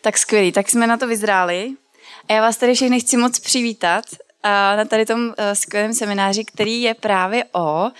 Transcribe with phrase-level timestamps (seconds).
[0.00, 1.70] Tak skvělý, tak jsme na to vyzráli.
[2.28, 4.04] A já vás tady všechny chci moc přivítat
[4.76, 7.90] na tady tom skvělém semináři, který je právě o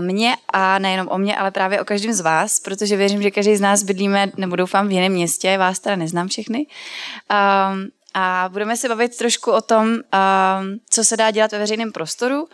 [0.00, 3.56] mě a nejenom o mě, ale právě o každém z vás, protože věřím, že každý
[3.56, 6.66] z nás bydlíme, nebo doufám, v jiném městě, vás teda neznám všechny.
[8.16, 9.96] A budeme se bavit trošku o tom,
[10.90, 12.48] co se dá dělat ve veřejném prostoru,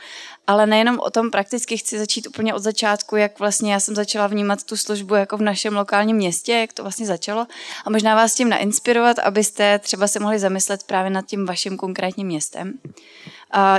[0.46, 4.26] ale nejenom o tom prakticky, chci začít úplně od začátku, jak vlastně já jsem začala
[4.26, 7.46] vnímat tu službu jako v našem lokálním městě, jak to vlastně začalo
[7.84, 12.27] a možná vás tím nainspirovat, abyste třeba se mohli zamyslet právě nad tím vaším konkrétním
[12.27, 12.79] městem.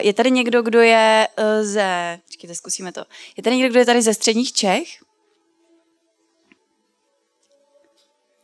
[0.01, 2.19] Je tady někdo, kdo je uh, ze...
[2.25, 3.05] Počkejte, zkusíme to.
[3.37, 4.87] Je tady někdo, kdo je tady ze středních Čech?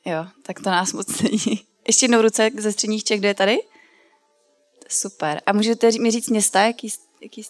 [0.05, 1.67] Jo, tak to nás moc není.
[1.87, 3.57] Ještě jednou ruce ze středních Čech, kdo je tady?
[4.89, 5.41] Super.
[5.45, 6.89] A můžete mi říct města, jaký,
[7.21, 7.43] jaký...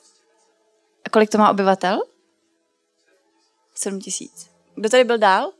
[1.05, 2.01] A kolik to má obyvatel?
[3.73, 4.49] 7 tisíc.
[4.75, 5.51] Kdo tady byl dál?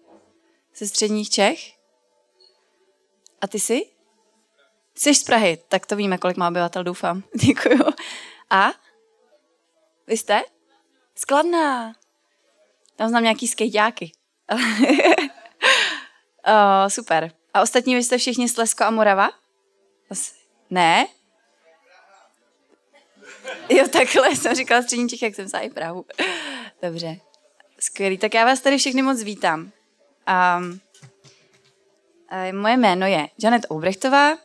[0.75, 1.59] Ze středních Čech?
[3.41, 3.81] A ty jsi?
[4.95, 7.23] Jsi z Prahy, tak to víme, kolik má obyvatel, doufám.
[7.45, 7.83] Děkuju.
[8.49, 8.69] A?
[10.07, 10.41] Vy jste?
[11.15, 11.93] Skladná.
[12.95, 14.11] Tam znám nějaký skejťáky.
[16.45, 17.36] oh, super.
[17.53, 19.29] A ostatní vy jste všichni Slesko a Morava?
[20.69, 21.07] Ne?
[23.69, 26.05] Jo, takhle jsem říkala střední Čech, jak jsem i Prahu.
[26.81, 27.17] Dobře.
[27.79, 28.17] Skvělý.
[28.17, 29.71] Tak já vás tady všechny moc vítám.
[30.59, 30.79] Um,
[32.51, 34.37] moje jméno je Janet Oubrechtová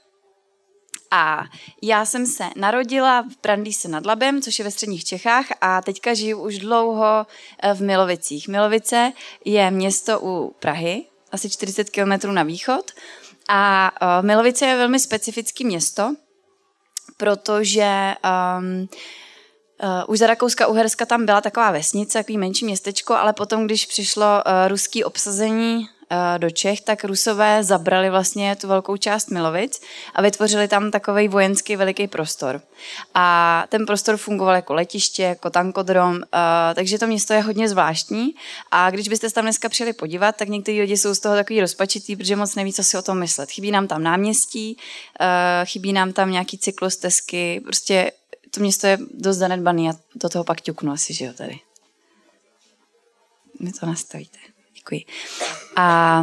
[1.10, 1.44] a
[1.82, 6.14] já jsem se narodila v Brandýse nad Labem, což je ve středních Čechách a teďka
[6.14, 7.26] žiju už dlouho
[7.62, 8.48] eh, v Milovicích.
[8.48, 9.12] Milovice
[9.44, 12.90] je město u Prahy, asi 40 kilometrů na východ.
[13.48, 16.14] A uh, Milovice je velmi specifické město,
[17.16, 18.14] protože
[18.58, 18.88] um,
[19.84, 23.86] Uh, už za Rakouska Uherska tam byla taková vesnice, takový menší městečko, ale potom, když
[23.86, 26.01] přišlo uh, ruský obsazení Eh,
[26.38, 29.80] do Čech, tak Rusové zabrali vlastně tu velkou část Milovic
[30.14, 32.62] a vytvořili tam takový vojenský veliký prostor.
[33.14, 38.34] A ten prostor fungoval jako letiště, jako tankodrom, eh, takže to město je hodně zvláštní.
[38.70, 41.60] A když byste se tam dneska přijeli podívat, tak někteří lidi jsou z toho takový
[41.60, 43.50] rozpačitý, protože moc neví, co si o tom myslet.
[43.50, 44.76] Chybí nám tam náměstí,
[45.20, 48.12] eh, chybí nám tam nějaký cyklostezky, prostě
[48.50, 51.60] to město je dost zanedbaný a do toho pak ťuknu asi, že jo, tady.
[53.60, 54.51] Vy to nastavíte.
[54.82, 55.04] Děkuji.
[55.76, 56.22] A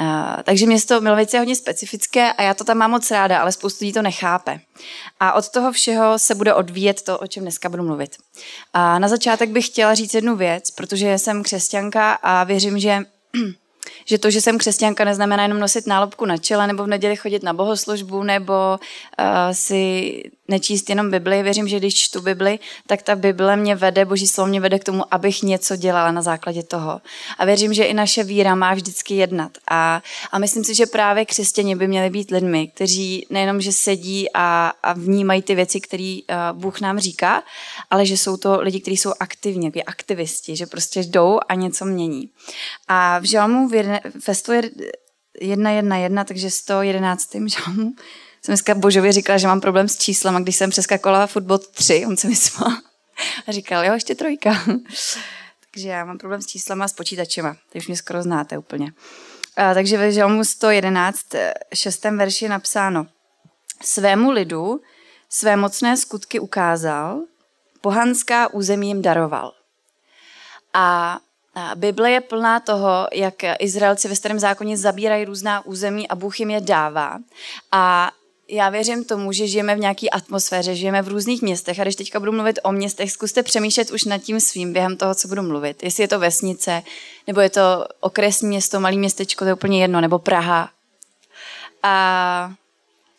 [0.00, 3.52] Uh, takže město Milovice je hodně specifické a já to tam mám moc ráda, ale
[3.52, 4.60] spoustu lidí to nechápe.
[5.20, 8.16] A od toho všeho se bude odvíjet to, o čem dneska budu mluvit.
[8.72, 12.98] A na začátek bych chtěla říct jednu věc, protože jsem křesťanka a věřím, že
[14.04, 17.42] že to, že jsem křesťanka, neznamená jenom nosit nálobku na čele nebo v neděli chodit
[17.42, 21.42] na bohoslužbu nebo uh, si nečíst jenom Bibli.
[21.42, 24.84] Věřím, že když čtu Bibli, tak ta Bible mě vede, boží slovo mě vede k
[24.84, 27.00] tomu, abych něco dělala na základě toho.
[27.38, 29.52] A věřím, že i naše víra má vždycky jednat.
[29.70, 34.26] A, a myslím si, že právě křesťani by měli být lidmi, kteří nejenom, že sedí
[34.34, 37.42] a, a vnímají ty věci, které uh, Bůh nám říká,
[37.90, 41.84] ale že jsou to lidi, kteří jsou aktivní, jako aktivisti, že prostě jdou a něco
[41.84, 42.30] mění.
[42.88, 47.28] A v žalmu v jedne, ve 101, takže 111.
[47.46, 47.92] žalmu
[48.42, 52.06] jsem dneska Božově říkala, že mám problém s číslem a když jsem přeskakovala fotbal 3,
[52.06, 52.72] on se mi smál
[53.48, 54.50] a říkal, jo, ještě trojka.
[55.72, 58.92] takže já mám problém s číslama a s počítačema, teď už mě skoro znáte úplně.
[59.56, 61.20] A, takže ve žalmu 111,
[61.74, 62.04] 6.
[62.04, 63.06] verši je napsáno
[63.82, 64.80] Svému lidu
[65.28, 67.20] své mocné skutky ukázal,
[67.80, 69.52] pohanská území jim daroval.
[70.74, 71.18] A
[71.74, 76.50] Bible je plná toho, jak Izraelci ve starém zákoně zabírají různá území a Bůh jim
[76.50, 77.18] je dává.
[77.72, 78.10] A
[78.48, 82.20] já věřím tomu, že žijeme v nějaké atmosféře, žijeme v různých městech a když teďka
[82.20, 85.82] budu mluvit o městech, zkuste přemýšlet už nad tím svým během toho, co budu mluvit.
[85.82, 86.82] Jestli je to vesnice,
[87.26, 90.70] nebo je to okresní město, malý městečko, to je úplně jedno, nebo Praha.
[91.82, 92.52] A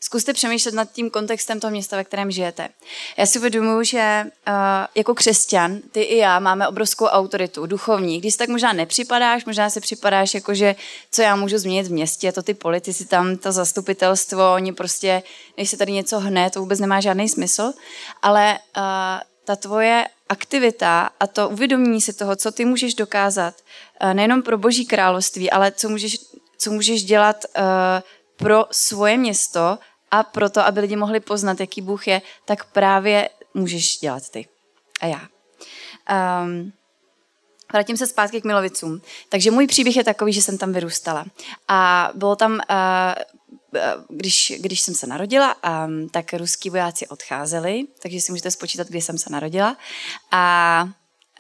[0.02, 2.70] Zkuste přemýšlet nad tím kontextem toho města, ve kterém žijete.
[3.18, 4.54] Já si uvědomuji, že uh,
[4.96, 8.20] jako křesťan, ty i já máme obrovskou autoritu, duchovní.
[8.20, 10.76] Když tak možná nepřipadáš, možná si připadáš jako, že
[11.12, 15.24] co já můžu změnit v městě, to ty politici tam, to zastupitelstvo, oni prostě,
[15.58, 17.74] než se tady něco hne, to vůbec nemá žádný smysl.
[18.22, 18.84] Ale uh,
[19.46, 23.54] ta tvoje aktivita a to uvědomění si toho, co ty můžeš dokázat,
[24.04, 26.18] uh, nejenom pro boží království, ale co můžeš,
[26.58, 27.64] co můžeš dělat uh,
[28.40, 29.78] pro svoje město
[30.12, 34.48] a proto, aby lidi mohli poznat, jaký Bůh je, tak právě můžeš dělat ty.
[35.02, 35.22] A já.
[36.44, 36.72] Um,
[37.74, 39.02] Vrátím se zpátky k Milovicům.
[39.30, 41.26] Takže můj příběh je takový, že jsem tam vyrůstala.
[41.68, 42.60] A bylo tam, uh,
[44.10, 49.02] když, když jsem se narodila, um, tak ruský vojáci odcházeli, takže si můžete spočítat, kdy
[49.02, 49.78] jsem se narodila.
[50.32, 50.90] A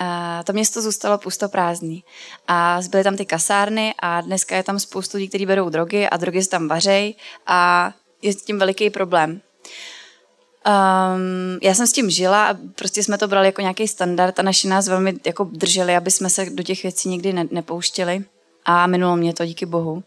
[0.01, 2.03] a to město zůstalo pusto prázdný.
[2.47, 6.17] A zbyly tam ty kasárny a dneska je tam spoustu lidí, kteří berou drogy a
[6.17, 7.15] drogy se tam vařej
[7.47, 9.41] a je s tím veliký problém.
[10.67, 14.43] Um, já jsem s tím žila a prostě jsme to brali jako nějaký standard a
[14.43, 18.23] naši nás velmi jako drželi, aby jsme se do těch věcí nikdy ne, nepouštěli.
[18.65, 20.03] A minulo mě to, díky bohu.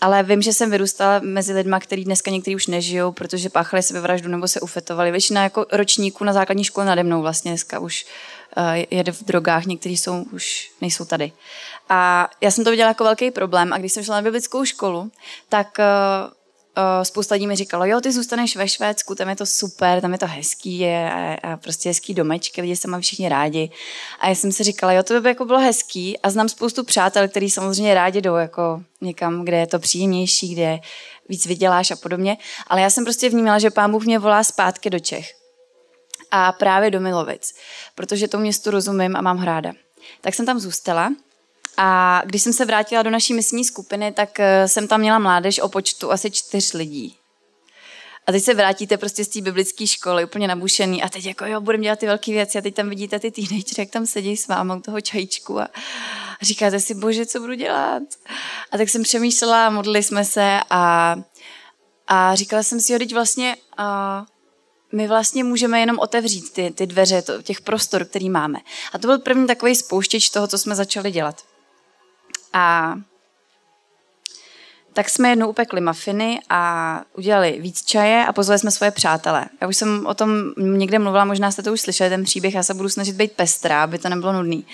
[0.00, 4.28] Ale vím, že jsem vyrůstala mezi lidmi, kteří dneska někteří už nežijou, protože páchali sebevraždu
[4.28, 5.10] nebo se ufetovali.
[5.10, 8.06] Většina jako ročníků na základní škole nade mnou vlastně dneska už
[8.56, 11.32] uh, jede v drogách, někteří jsou už nejsou tady.
[11.88, 15.10] A já jsem to viděla jako velký problém a když jsem šla na biblickou školu,
[15.48, 16.32] tak uh,
[16.78, 20.12] uh, spousta lidí mi říkalo, jo, ty zůstaneš ve Švédsku, tam je to super, tam
[20.12, 23.70] je to hezký je, a, a prostě hezký domečky, lidi se mají všichni rádi.
[24.20, 27.28] A já jsem si říkala, jo, to by jako bylo hezký a znám spoustu přátel,
[27.28, 30.78] kteří samozřejmě rádi jdou jako někam, kde je to příjemnější, kde
[31.28, 32.36] víc vyděláš a podobně.
[32.66, 35.30] Ale já jsem prostě vnímala, že pán Bůh mě volá zpátky do Čech.
[36.30, 37.54] A právě do Milovic,
[37.94, 39.72] protože to městu rozumím a mám hráda.
[40.20, 41.12] Tak jsem tam zůstala
[41.80, 45.60] a když jsem se vrátila do naší misní skupiny, tak eh, jsem tam měla mládež
[45.60, 47.16] o počtu asi čtyř lidí.
[48.26, 51.60] A teď se vrátíte prostě z té biblické školy úplně nabušený a teď jako jo,
[51.60, 54.48] budeme dělat ty velké věci a teď tam vidíte ty teenagery, jak tam sedí s
[54.48, 55.68] váma u toho čajíčku a
[56.42, 58.02] říkáte si, bože, co budu dělat?
[58.70, 61.16] A tak jsem přemýšlela, modlili jsme se a,
[62.06, 64.24] a říkala jsem si, jo, teď vlastně a,
[64.92, 68.58] my vlastně můžeme jenom otevřít ty, ty dveře to, těch prostor, který máme.
[68.92, 71.47] A to byl první takový spouštěč toho, co jsme začali dělat.
[72.52, 72.94] A
[74.92, 79.46] tak jsme jednou upekli mafiny a udělali víc čaje a pozvali jsme svoje přátele.
[79.60, 82.62] Já už jsem o tom někde mluvila, možná jste to už slyšeli, ten příběh, já
[82.62, 84.66] se budu snažit být pestrá, aby to nebylo nudný.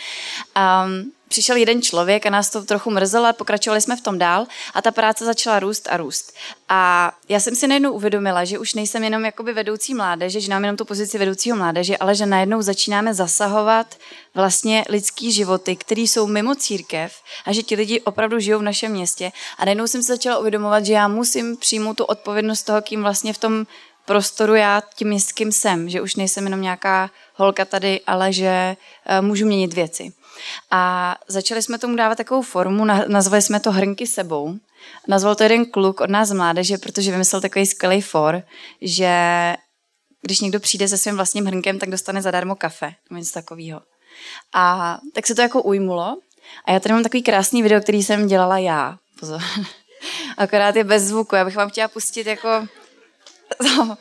[0.57, 4.47] Um, přišel jeden člověk a nás to trochu mrzelo, ale pokračovali jsme v tom dál
[4.75, 6.35] a ta práce začala růst a růst.
[6.69, 10.65] A já jsem si najednou uvědomila, že už nejsem jenom jakoby vedoucí mládeže, že nám
[10.65, 13.97] jenom tu pozici vedoucího mládeže, ale že najednou začínáme zasahovat
[14.35, 17.15] vlastně lidský životy, které jsou mimo církev
[17.47, 19.33] a že ti lidi opravdu žijou v našem městě.
[19.59, 23.33] A najednou jsem se začala uvědomovat, že já musím přijmout tu odpovědnost toho, kým vlastně
[23.33, 23.67] v tom
[24.05, 28.77] prostoru já tím městským jsem, že už nejsem jenom nějaká holka tady, ale že
[29.21, 30.13] uh, můžu měnit věci.
[30.71, 34.55] A začali jsme tomu dávat takovou formu, nazvali jsme to Hrnky sebou.
[35.09, 38.43] Nazval to jeden kluk od nás mládeže, protože vymyslel takový skvělý for,
[38.81, 39.13] že
[40.23, 43.81] když někdo přijde se svým vlastním hrnkem, tak dostane zadarmo kafe, něco takového.
[44.55, 46.19] A tak se to jako ujmulo.
[46.65, 48.99] A já tady mám takový krásný video, který jsem dělala já.
[49.21, 49.41] Pozor.
[50.37, 51.35] Akorát je bez zvuku.
[51.37, 52.49] Já bych vám chtěla pustit jako...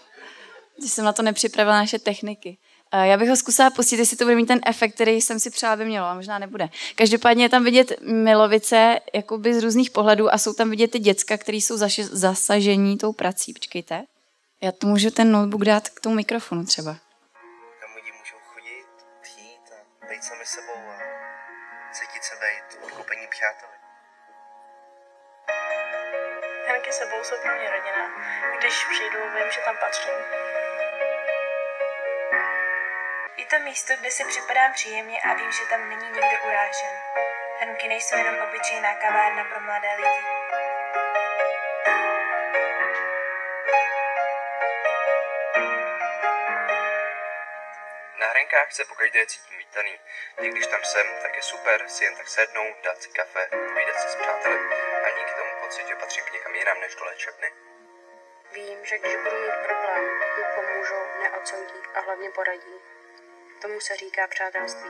[0.77, 2.57] Když jsem na to nepřipravila naše techniky.
[3.01, 5.73] Já bych ho zkusila pustit, jestli to bude mít ten efekt, který jsem si přála,
[5.73, 6.69] aby mělo, a možná nebude.
[6.95, 11.37] Každopádně je tam vidět milovice jakoby z různých pohledů a jsou tam vidět ty děcka,
[11.37, 13.53] které jsou zaši- zasažení tou prací.
[13.53, 14.03] Počkejte.
[14.61, 16.91] Já to můžu ten notebook dát k tomu mikrofonu třeba.
[17.81, 18.87] Tam lidi můžou chodit,
[19.21, 20.95] přijít a být sami sebou a
[21.93, 23.73] cítit se být odkoupení přáteli.
[26.67, 28.03] Henky sebou jsou pro mě rodina.
[28.59, 30.52] Když přijdu, vím, že tam patřím.
[33.43, 36.95] Je to místo, kde si připadám příjemně a vím, že tam není nikdo urážen.
[37.59, 40.23] Hrnky nejsou jenom obyčejná kavárna pro mladé lidi.
[48.19, 49.99] Na hrenkách se pokaždé cítím vítaný.
[50.41, 53.99] I když tam jsem, tak je super si jen tak sednout, dát si kafe, povídat
[54.01, 54.59] si s přáteli
[55.05, 57.51] a díky tomu pocit, že patřím k někam jinam než do léčebny.
[58.51, 60.03] Vím, že když budu mít problém,
[60.37, 62.92] mi pomůžou, neodsoudí a hlavně poradí.
[63.63, 64.89] Tomu se říká přátelství,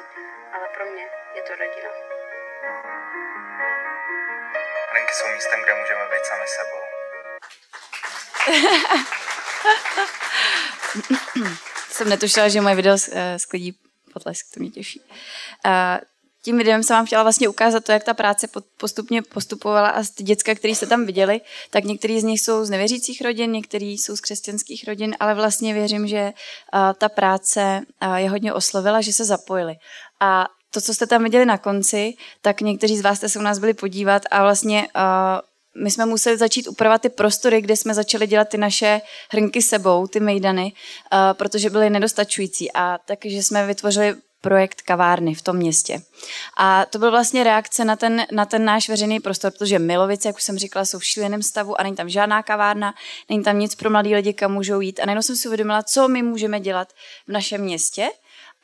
[0.54, 1.04] ale pro mě
[1.36, 1.90] je to rodina.
[4.92, 6.82] Hrenky jsou místem, kde můžeme být sami sebou.
[11.90, 13.80] jsem netušila, že moje video eh, sklidí
[14.14, 15.02] potlesk, to mě těší.
[15.66, 15.98] Uh,
[16.46, 18.48] tím videem jsem vám chtěla vlastně ukázat to, jak ta práce
[18.78, 22.70] postupně postupovala a ty děcka, které jste tam viděli, tak některý z nich jsou z
[22.70, 26.34] nevěřících rodin, některý jsou z křesťanských rodin, ale vlastně věřím, že
[26.98, 27.82] ta práce
[28.16, 29.76] je hodně oslovila, že se zapojili.
[30.20, 33.42] A to, co jste tam viděli na konci, tak někteří z vás jste se u
[33.42, 34.88] nás byli podívat a vlastně
[35.84, 40.08] my jsme museli začít upravovat ty prostory, kde jsme začali dělat ty naše hrnky sebou,
[40.08, 40.74] ty mejdany,
[41.34, 42.72] protože byly nedostačující.
[42.74, 46.02] A takže jsme vytvořili projekt kavárny v tom městě.
[46.58, 50.36] A to byl vlastně reakce na ten, na ten náš veřejný prostor, protože Milovice, jak
[50.36, 52.94] už jsem říkala, jsou v šíleném stavu a není tam žádná kavárna,
[53.30, 55.00] není tam nic pro mladý lidi, kam můžou jít.
[55.00, 56.88] A najednou jsem si uvědomila, co my můžeme dělat
[57.28, 58.10] v našem městě.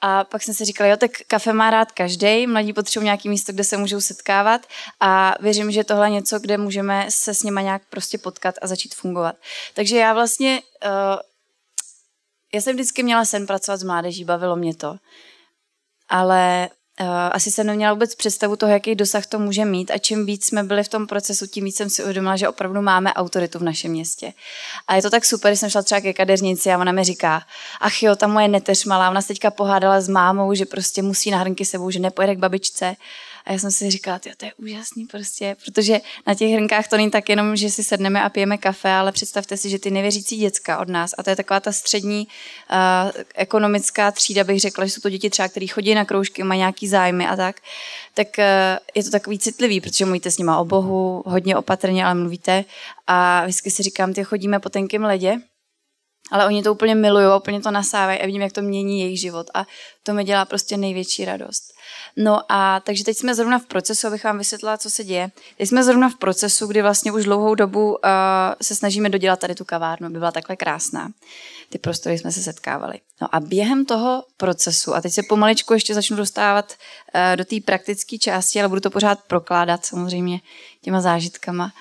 [0.01, 3.53] A pak jsem si říkala, jo, tak kafe má rád každý, mladí potřebují nějaké místo,
[3.53, 4.61] kde se můžou setkávat
[4.99, 8.67] a věřím, že tohle je něco, kde můžeme se s nima nějak prostě potkat a
[8.67, 9.35] začít fungovat.
[9.73, 11.19] Takže já vlastně, uh,
[12.53, 14.95] já jsem vždycky měla sen pracovat s mládeží, bavilo mě to
[16.09, 16.69] ale
[17.31, 20.63] asi jsem neměla vůbec představu toho, jaký dosah to může mít a čím víc jsme
[20.63, 23.91] byli v tom procesu, tím víc jsem si uvědomila, že opravdu máme autoritu v našem
[23.91, 24.33] městě.
[24.87, 27.41] A je to tak super, když jsem šla třeba ke kadeřnici a ona mi říká,
[27.81, 31.31] ach jo, ta moje neteř malá, ona se teďka pohádala s mámou, že prostě musí
[31.31, 32.95] na hrnky sebou, že nepojede k babičce.
[33.49, 37.11] A já jsem si říkala, to je úžasný prostě, protože na těch hrnkách to není
[37.11, 40.79] tak jenom, že si sedneme a pijeme kafe, ale představte si, že ty nevěřící děcka
[40.79, 45.01] od nás, a to je taková ta střední uh, ekonomická třída, bych řekla, že jsou
[45.01, 47.55] to děti třeba, které chodí na kroužky, mají nějaký zájmy a tak,
[48.13, 48.43] tak uh,
[48.95, 52.65] je to takový citlivý, protože mluvíte s nima o Bohu, hodně opatrně, ale mluvíte
[53.07, 55.37] a vždycky si říkám, ty chodíme po tenkém ledě,
[56.31, 59.47] ale oni to úplně milují, úplně to nasávají a vidím, jak to mění jejich život
[59.53, 59.65] a
[60.03, 61.68] to mi dělá prostě největší radost.
[62.15, 65.31] No a takže teď jsme zrovna v procesu, abych vám vysvětlila, co se děje.
[65.57, 67.97] Teď jsme zrovna v procesu, kdy vlastně už dlouhou dobu uh,
[68.61, 71.11] se snažíme dodělat tady tu kavárnu, aby byla takhle krásná.
[71.69, 72.99] Ty prostory jsme se setkávali.
[73.21, 77.55] No a během toho procesu, a teď se pomaličku ještě začnu dostávat uh, do té
[77.65, 80.39] praktické části, ale budu to pořád prokládat samozřejmě
[80.81, 81.71] těma zážitkama,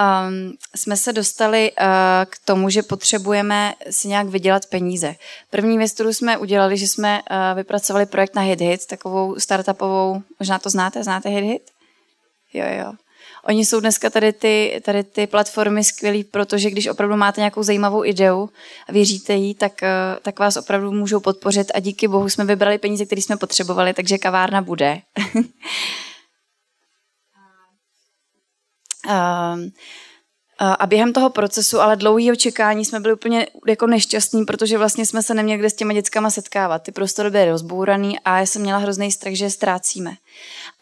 [0.00, 1.86] um, jsme se dostali uh,
[2.26, 5.14] k tomu, že potřebujeme si nějak vydělat peníze.
[5.50, 10.58] První věc, kterou jsme udělali, že jsme uh, vypracovali projekt na HitHit, takovou startupovou, možná
[10.58, 11.62] to znáte, znáte HitHit?
[12.54, 12.92] Jo, jo.
[13.44, 18.04] Oni jsou dneska tady ty, tady ty platformy skvělý, protože když opravdu máte nějakou zajímavou
[18.04, 18.48] ideu
[18.88, 22.78] a věříte jí, tak, eh, tak vás opravdu můžou podpořit a díky bohu jsme vybrali
[22.78, 25.00] peníze, které jsme potřebovali, takže kavárna bude.
[30.58, 35.22] a během toho procesu, ale dlouhého čekání, jsme byli úplně jako nešťastní, protože vlastně jsme
[35.22, 36.82] se neměli kde s těma dětskama setkávat.
[36.82, 40.14] Ty prostory byly rozbouraný a já jsem měla hrozný strach, že je ztrácíme.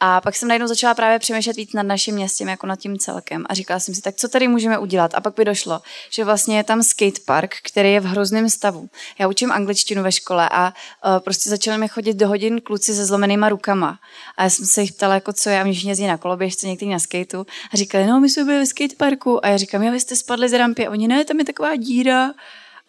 [0.00, 3.44] A pak jsem najednou začala právě přemýšlet víc nad naším městem, jako nad tím celkem.
[3.48, 5.14] A říkala jsem si, tak co tady můžeme udělat?
[5.14, 8.88] A pak by došlo, že vlastně je tam skatepark, který je v hrozném stavu.
[9.18, 13.04] Já učím angličtinu ve škole a uh, prostě začali mi chodit do hodin kluci se
[13.04, 13.98] zlomenýma rukama.
[14.36, 16.98] A já jsem se jich ptala, jako co a mě jezdí na koloběžce, někteří na
[16.98, 17.46] skateu.
[17.72, 19.44] A říkali, no, my jsme byli ve skateparku.
[19.44, 20.86] A já říkám, jo, vy jste spadli z rampy.
[20.86, 22.30] A oni, ne, tam je taková díra.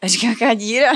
[0.02, 0.92] A říkám, jaká díra?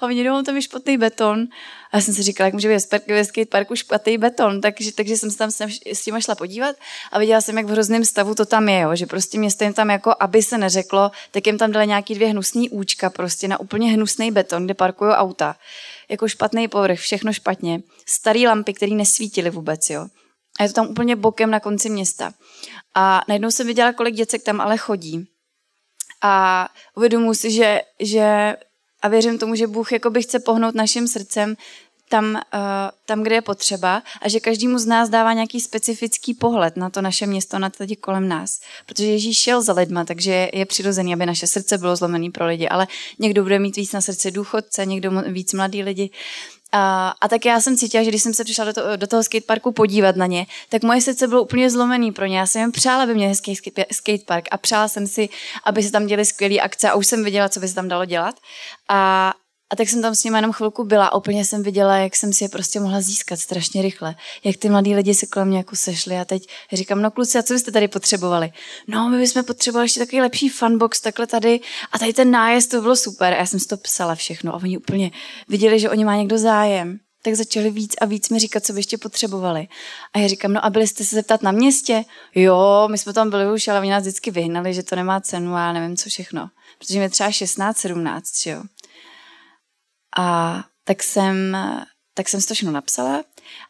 [0.00, 1.46] A oni jdou, tam je špatný beton.
[1.92, 5.30] A já jsem si říkala, jak může být ve skateparku špatný beton, takže, takže jsem
[5.30, 5.50] se tam
[5.92, 6.76] s tím šla podívat
[7.12, 9.72] a viděla jsem, jak v hrozném stavu to tam je, jo, že prostě město jim
[9.72, 13.60] tam jako, aby se neřeklo, tak jim tam dali nějaký dvě hnusný účka prostě na
[13.60, 15.56] úplně hnusný beton, kde parkují auta.
[16.08, 17.80] Jako špatný povrch, všechno špatně.
[18.06, 20.08] Starý lampy, které nesvítily vůbec, jo.
[20.58, 22.32] A je to tam úplně bokem na konci města.
[22.94, 25.28] A najednou jsem viděla, kolik děcek tam ale chodí.
[26.22, 28.56] A uvědomuji si, že, že
[29.02, 31.56] a věřím tomu, že Bůh jakoby chce pohnout naším srdcem
[32.08, 32.40] tam, uh,
[33.06, 37.02] tam, kde je potřeba a že každému z nás dává nějaký specifický pohled na to
[37.02, 38.60] naše město, na lidi kolem nás.
[38.86, 42.68] Protože Ježíš šel za lidma, takže je přirozený, aby naše srdce bylo zlomené pro lidi,
[42.68, 42.86] ale
[43.18, 46.10] někdo bude mít víc na srdce důchodce, někdo víc mladý lidi.
[46.72, 49.22] A, a tak já jsem cítila, že když jsem se přišla do, to, do toho
[49.22, 52.38] skateparku podívat na ně, tak moje srdce bylo úplně zlomený pro ně.
[52.38, 53.56] Já jsem jim přála, aby měli hezký
[53.92, 55.28] skatepark a přála jsem si,
[55.64, 58.04] aby se tam děli skvělé akce a už jsem viděla, co by se tam dalo
[58.04, 58.34] dělat.
[58.88, 59.32] A,
[59.70, 62.32] a tak jsem tam s nimi jenom chvilku byla a úplně jsem viděla, jak jsem
[62.32, 64.14] si je prostě mohla získat strašně rychle.
[64.44, 67.42] Jak ty mladí lidi se kolem mě jako sešli a teď říkám, no kluci, a
[67.42, 68.52] co byste tady potřebovali?
[68.86, 71.60] No, my bychom potřebovali ještě takový lepší funbox takhle tady
[71.92, 73.32] a tady ten nájezd, to bylo super.
[73.32, 75.10] A já jsem si to psala všechno a oni úplně
[75.48, 78.78] viděli, že oni má někdo zájem tak začali víc a víc mi říkat, co by
[78.78, 79.68] ještě potřebovali.
[80.14, 82.04] A já říkám, no a byli jste se zeptat na městě?
[82.34, 85.54] Jo, my jsme tam byli už, ale oni nás vždycky vyhnali, že to nemá cenu
[85.54, 86.48] a nevím co všechno.
[86.78, 88.62] Protože mi třeba 16, 17, že jo.
[90.18, 91.56] A tak jsem,
[92.14, 93.24] tak jsem si to všechno napsala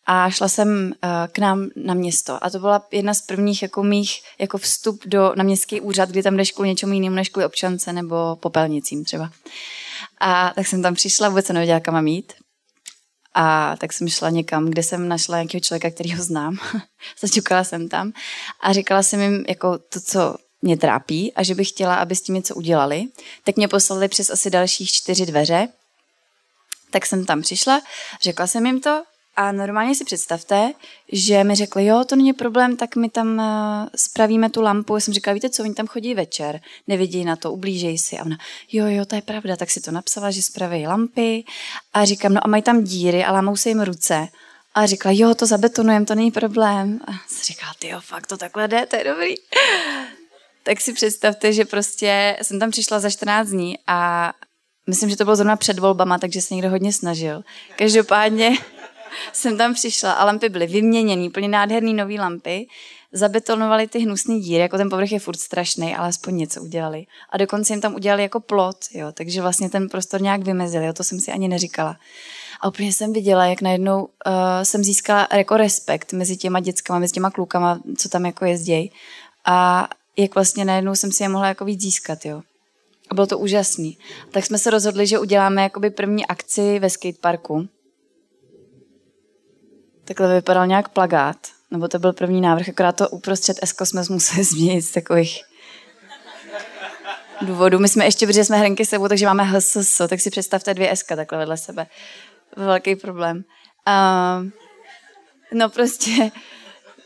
[0.06, 2.44] a šla jsem uh, k nám na město.
[2.44, 6.22] A to byla jedna z prvních jako mých jako vstup do, na městský úřad, kdy
[6.22, 9.30] tam jdeš kvůli něčemu jinému než kvůli občance nebo popelnicím třeba.
[10.20, 12.32] A tak jsem tam přišla, vůbec se nevěděla, kam mám jít.
[13.34, 16.56] A tak jsem šla někam, kde jsem našla nějakého člověka, který ho znám.
[17.20, 18.12] Začukala jsem tam
[18.60, 22.22] a říkala jsem jim jako to, co mě trápí a že bych chtěla, aby s
[22.22, 23.04] tím něco udělali.
[23.44, 25.68] Tak mě poslali přes asi dalších čtyři dveře
[26.90, 27.80] tak jsem tam přišla,
[28.22, 29.02] řekla jsem jim to
[29.40, 30.72] a normálně si představte,
[31.12, 34.94] že mi řekli, jo, to není problém, tak my tam uh, spravíme tu lampu.
[34.94, 38.18] Já jsem říkala, víte co, oni tam chodí večer, nevidí na to, ublížej si.
[38.18, 38.36] A ona,
[38.72, 41.44] jo, jo, to je pravda, tak si to napsala, že spraví lampy.
[41.94, 44.28] A říkám, no a mají tam díry a lámou se jim ruce.
[44.74, 47.00] A říkala, jo, to zabetonujem, to není problém.
[47.06, 49.34] A jsem říkala, ty jo, fakt to takhle jde, to je dobrý.
[50.62, 54.32] tak si představte, že prostě jsem tam přišla za 14 dní a
[54.88, 57.42] Myslím, že to bylo zrovna před volbama, takže se někdo hodně snažil.
[57.76, 58.58] Každopádně
[59.32, 62.66] jsem tam přišla a lampy byly vyměněny, úplně nádherný nový lampy.
[63.12, 67.06] Zabetonovali ty hnusný díry, jako ten povrch je furt strašný, ale aspoň něco udělali.
[67.30, 70.92] A dokonce jim tam udělali jako plot, jo, takže vlastně ten prostor nějak vymezili, jo,
[70.92, 71.96] to jsem si ani neříkala.
[72.60, 74.10] A úplně jsem viděla, jak najednou uh,
[74.62, 78.92] jsem získala jako respekt mezi těma dětskama, mezi těma klukama, co tam jako jezdějí.
[79.44, 82.42] A jak vlastně najednou jsem si je mohla jako víc získat, jo.
[83.10, 83.98] A bylo to úžasný.
[84.30, 87.68] Tak jsme se rozhodli, že uděláme jakoby první akci ve skateparku.
[90.04, 91.36] Takhle vypadal nějak plagát,
[91.70, 95.40] nebo to byl první návrh, akorát to uprostřed Esko jsme museli změnit z takových
[97.42, 97.78] důvodů.
[97.78, 101.08] My jsme ještě, protože jsme hrenky sebou, takže máme HSS, tak si představte dvě SK
[101.08, 101.86] takhle vedle sebe.
[102.56, 103.44] Velký problém.
[103.88, 104.48] Uh,
[105.52, 106.30] no prostě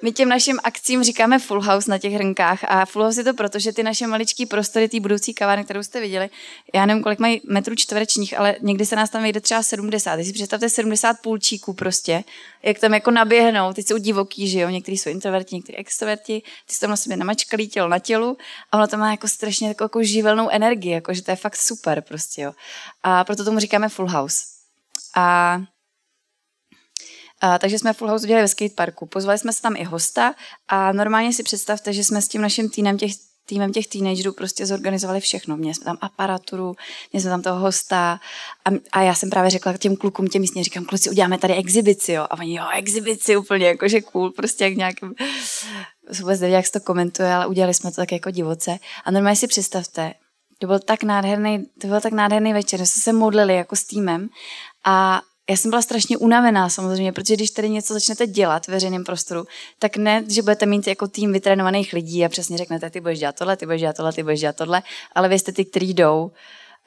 [0.03, 3.35] my těm našim akcím říkáme full house na těch hrnkách a full house je to
[3.35, 6.31] proto, že ty naše maličké prostory, ty budoucí kavárny, kterou jste viděli,
[6.75, 10.15] já nevím, kolik mají metrů čtverečních, ale někdy se nás tam vejde třeba 70.
[10.15, 12.25] Když si představte 70 půlčíků prostě,
[12.63, 16.75] jak tam jako naběhnou, teď jsou divoký, že jo, někteří jsou introverti, někteří extroverti, ty
[16.75, 18.37] jsou tam na sobě namačkalí tělo na tělu
[18.73, 21.57] a ono to má jako strašně jako, jako živelnou energii, jako že to je fakt
[21.57, 22.53] super prostě, jo.
[23.03, 24.37] A proto tomu říkáme full house.
[25.17, 25.59] A
[27.43, 29.07] a, takže jsme Full House udělali ve skateparku.
[29.07, 30.35] Pozvali jsme se tam i hosta
[30.69, 33.13] a normálně si představte, že jsme s tím naším týmem těch
[33.47, 35.57] týmem těch teenagerů prostě zorganizovali všechno.
[35.57, 36.75] Měli jsme tam aparaturu,
[37.13, 38.21] měli jsme tam toho hosta
[38.65, 42.13] a, a já jsem právě řekla těm klukům, těm místně, říkám, kluci, uděláme tady exibici,
[42.13, 42.27] jo.
[42.31, 45.15] A oni, jo, exibici úplně, jakože cool, prostě jak nějakým,
[46.21, 48.79] vůbec nevím, jak se to komentuje, ale udělali jsme to tak jako divoce.
[49.05, 50.15] A normálně si představte,
[50.59, 53.85] to byl tak nádherný, to byl tak nádherný večer, že jsme se modlili jako s
[53.85, 54.29] týmem
[54.85, 59.05] a já jsem byla strašně unavená samozřejmě, protože když tady něco začnete dělat v veřejném
[59.05, 59.45] prostoru,
[59.79, 63.37] tak ne, že budete mít jako tým vytrénovaných lidí a přesně řeknete, ty budeš dělat
[63.39, 64.83] tohle, ty budeš dělat tohle, ty budeš dělat tohle,
[65.13, 66.31] ale vy jste ty, kteří jdou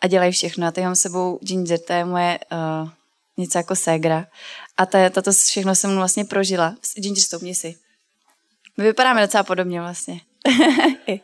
[0.02, 0.68] a dělají všechno.
[0.68, 2.90] A teď mám sebou Ginger, to je moje uh,
[3.38, 4.28] něco jako ségra.
[4.78, 6.76] A ta, tato všechno jsem vlastně prožila.
[6.96, 7.76] Ginger, stoupni si.
[8.78, 10.22] My vypadáme docela podobně vlastně.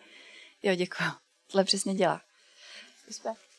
[0.64, 1.10] jo, děkuji.
[1.52, 2.22] Tohle přesně dělá.
[3.08, 3.51] Respect.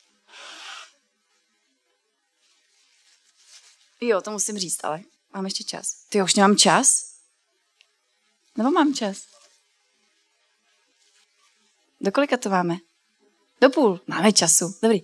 [4.05, 5.01] Jo, to musím říct, ale
[5.35, 5.95] mám ještě čas.
[6.09, 7.13] Ty už nemám čas?
[8.57, 9.23] Nebo mám čas?
[12.01, 12.77] Do kolika to máme?
[13.61, 14.01] Do půl.
[14.07, 14.75] Máme času.
[14.83, 15.03] Dobrý.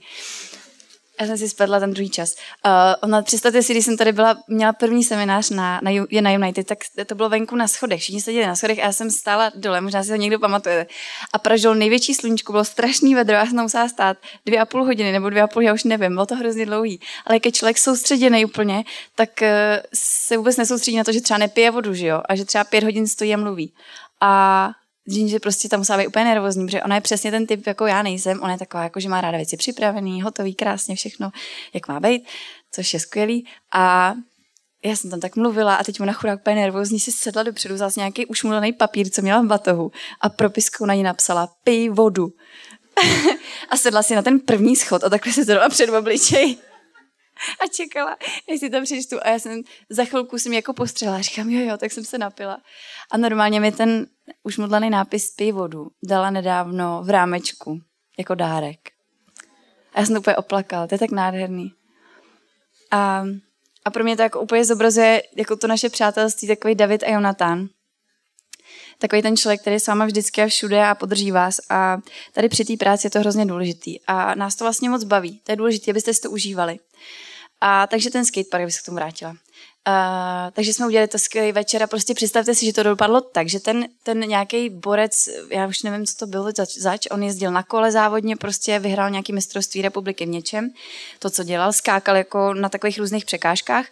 [1.20, 2.34] Já jsem si spadla ten druhý čas.
[2.66, 2.72] Uh,
[3.02, 6.66] ona, představte si, když jsem tady byla, měla první seminář na, na, je na United,
[6.66, 8.00] tak to bylo venku na schodech.
[8.00, 10.86] Všichni seděli na schodech a já jsem stála dole, možná si to někdo pamatuje.
[11.32, 14.16] A pražil největší sluníčko, bylo strašný vedro, já jsem musela stát
[14.47, 17.00] dvě a půl hodiny nebo dvě a půl, já už nevím, bylo to hrozně dlouhý.
[17.26, 19.49] Ale když člověk soustředěný úplně, tak uh,
[19.95, 22.23] se vůbec nesoustředí na to, že třeba nepije vodu, že jo?
[22.28, 23.73] A že třeba pět hodin stojí a mluví.
[24.21, 24.71] A
[25.08, 28.02] že prostě tam musela být úplně nervózní, protože ona je přesně ten typ, jako já
[28.02, 28.42] nejsem.
[28.42, 31.30] Ona je taková, jako, že má ráda věci připravený, hotový, krásně všechno,
[31.75, 32.28] jak má být,
[32.73, 33.47] což je skvělý.
[33.75, 34.14] A
[34.84, 38.00] já jsem tam tak mluvila a teď ona chudák úplně nervózní si sedla dopředu, zase
[38.00, 39.90] nějaký ušmulený papír, co měla v batohu
[40.21, 42.32] a propiskou na ní napsala pij vodu.
[43.71, 46.58] a sedla si na ten první schod a takhle se dala před obličej
[47.60, 48.16] a čekala,
[48.49, 49.16] jestli to přečtu.
[49.23, 52.58] A já jsem za chvilku jsem jako postřela, říkám, jo, jo, tak jsem se napila.
[53.10, 54.06] A normálně mi ten
[54.43, 57.80] už modlaný nápis pij vodu dala nedávno v rámečku,
[58.19, 58.78] jako dárek.
[59.95, 61.73] A já jsem to úplně oplakala, to je tak nádherný.
[62.91, 63.25] A,
[63.84, 67.69] a pro mě to jako úplně zobrazuje jako to naše přátelství, takový David a Jonathan.
[68.99, 71.60] Takový ten člověk, který je s váma vždycky a všude a podrží vás.
[71.71, 71.99] A
[72.32, 74.00] tady při té práci je to hrozně důležitý.
[74.06, 75.41] A nás to vlastně moc baví.
[75.45, 76.78] To je důležité, abyste si to užívali.
[77.60, 79.36] A takže ten skatepark, bych se k tomu vrátila.
[79.88, 83.48] Uh, takže jsme udělali to skvělý večer a prostě představte si, že to dopadlo tak,
[83.48, 87.50] že ten, ten nějaký borec, já už nevím, co to bylo zač, zač, on jezdil
[87.50, 90.70] na kole závodně, prostě vyhrál nějaký mistrovství republiky v něčem,
[91.18, 93.86] to, co dělal, skákal jako na takových různých překážkách,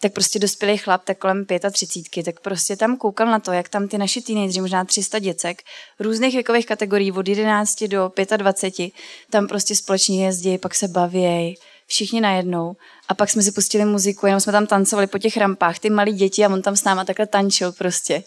[0.00, 3.88] tak prostě dospělý chlap, tak kolem 35, tak prostě tam koukal na to, jak tam
[3.88, 5.62] ty naši teenageři, možná 300 děcek,
[6.00, 8.92] různých věkových kategorií od 11 do 25,
[9.30, 11.56] tam prostě společně jezdí, pak se baví,
[11.90, 12.76] všichni najednou.
[13.08, 16.12] A pak jsme si pustili muziku, jenom jsme tam tancovali po těch rampách, ty malí
[16.12, 18.22] děti a on tam s náma takhle tančil prostě.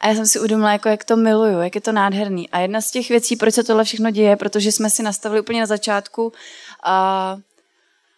[0.00, 2.50] A já jsem si uvědomila, jako jak to miluju, jak je to nádherný.
[2.50, 5.60] A jedna z těch věcí, proč se tohle všechno děje, protože jsme si nastavili úplně
[5.60, 6.32] na začátku
[6.82, 7.36] a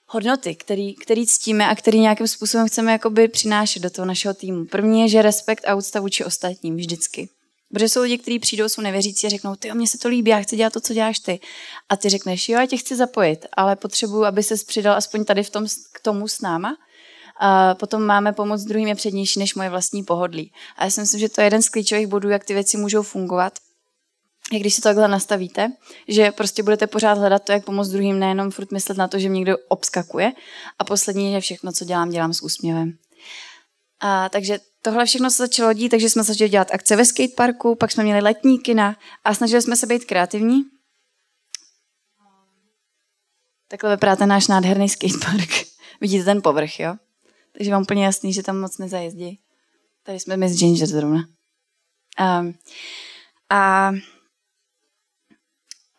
[0.07, 4.65] hodnoty, který, který ctíme a který nějakým způsobem chceme jakoby přinášet do toho našeho týmu.
[4.65, 7.29] První je, že respekt a úcta vůči ostatním vždycky.
[7.73, 10.41] Protože jsou lidi, kteří přijdou, jsou nevěřící a řeknou, ty, mně se to líbí, já
[10.41, 11.41] chci dělat to, co děláš ty.
[11.89, 15.43] A ty řekneš, jo, já tě chci zapojit, ale potřebuju, aby se přidal aspoň tady
[15.43, 16.77] v tom, k tomu s náma.
[17.41, 20.53] A potom máme pomoc druhým je přednější než moje vlastní pohodlí.
[20.77, 23.03] A já si myslím, že to je jeden z klíčových bodů, jak ty věci můžou
[23.03, 23.59] fungovat.
[24.53, 25.73] Jak když si to takhle nastavíte,
[26.09, 29.29] že prostě budete pořád hledat to, jak pomoct druhým, nejenom furt myslet na to, že
[29.29, 30.33] mě někdo obskakuje.
[30.79, 32.99] A poslední je všechno, co dělám, dělám s úsměvem.
[34.01, 37.93] A, takže tohle všechno se začalo dít, takže jsme začali dělat akce ve skateparku, pak
[37.93, 40.63] jsme měli letní kina a snažili jsme se být kreativní.
[43.69, 45.51] Takhle vypadá ten náš nádherný skatepark.
[46.01, 46.97] Vidíte ten povrch, jo?
[47.57, 49.41] takže mám úplně jasný, že tam moc nezajezdí.
[50.03, 51.29] Tady jsme Miss Ginger zrovna.
[52.41, 52.55] Um,
[53.51, 53.93] a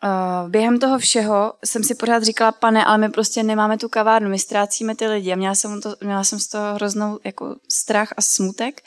[0.04, 4.28] Uh, během toho všeho jsem si pořád říkala, pane, ale my prostě nemáme tu kavárnu,
[4.28, 5.32] my ztrácíme ty lidi.
[5.32, 8.82] A měla jsem, to, měla jsem z toho hroznou jako strach a smutek.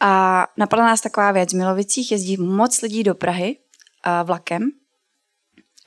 [0.00, 4.70] A napadla nás taková věc, v Milovicích jezdí moc lidí do Prahy uh, vlakem.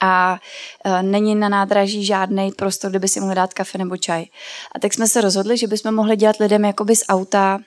[0.02, 0.40] A
[0.86, 4.26] uh, není na nádraží žádný prostor, kde by si mohli dát kafe nebo čaj.
[4.76, 7.60] A tak jsme se rozhodli, že bychom mohli dělat lidem jakoby z auta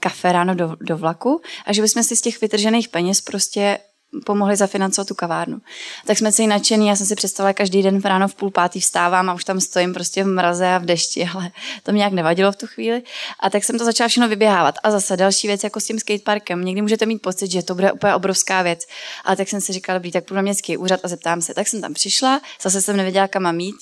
[0.00, 3.78] kafe ráno do, do vlaku a že bychom si z těch vytržených peněz prostě
[4.26, 5.58] pomohli zafinancovat tu kavárnu.
[6.06, 8.80] Tak jsme si nadšený, já jsem si představila, každý den v ráno v půl pátý
[8.80, 11.50] vstávám a už tam stojím prostě v mraze a v dešti, ale
[11.82, 13.02] to mě nějak nevadilo v tu chvíli.
[13.40, 14.74] A tak jsem to začala všechno vyběhávat.
[14.82, 16.64] A zase další věc jako s tím skateparkem.
[16.64, 18.80] Někdy můžete mít pocit, že to bude úplně obrovská věc.
[19.24, 21.54] A tak jsem si říkala, dobrý, tak půjdu na městský úřad a zeptám se.
[21.54, 23.76] Tak jsem tam přišla, zase jsem nevěděla, kam mám jít,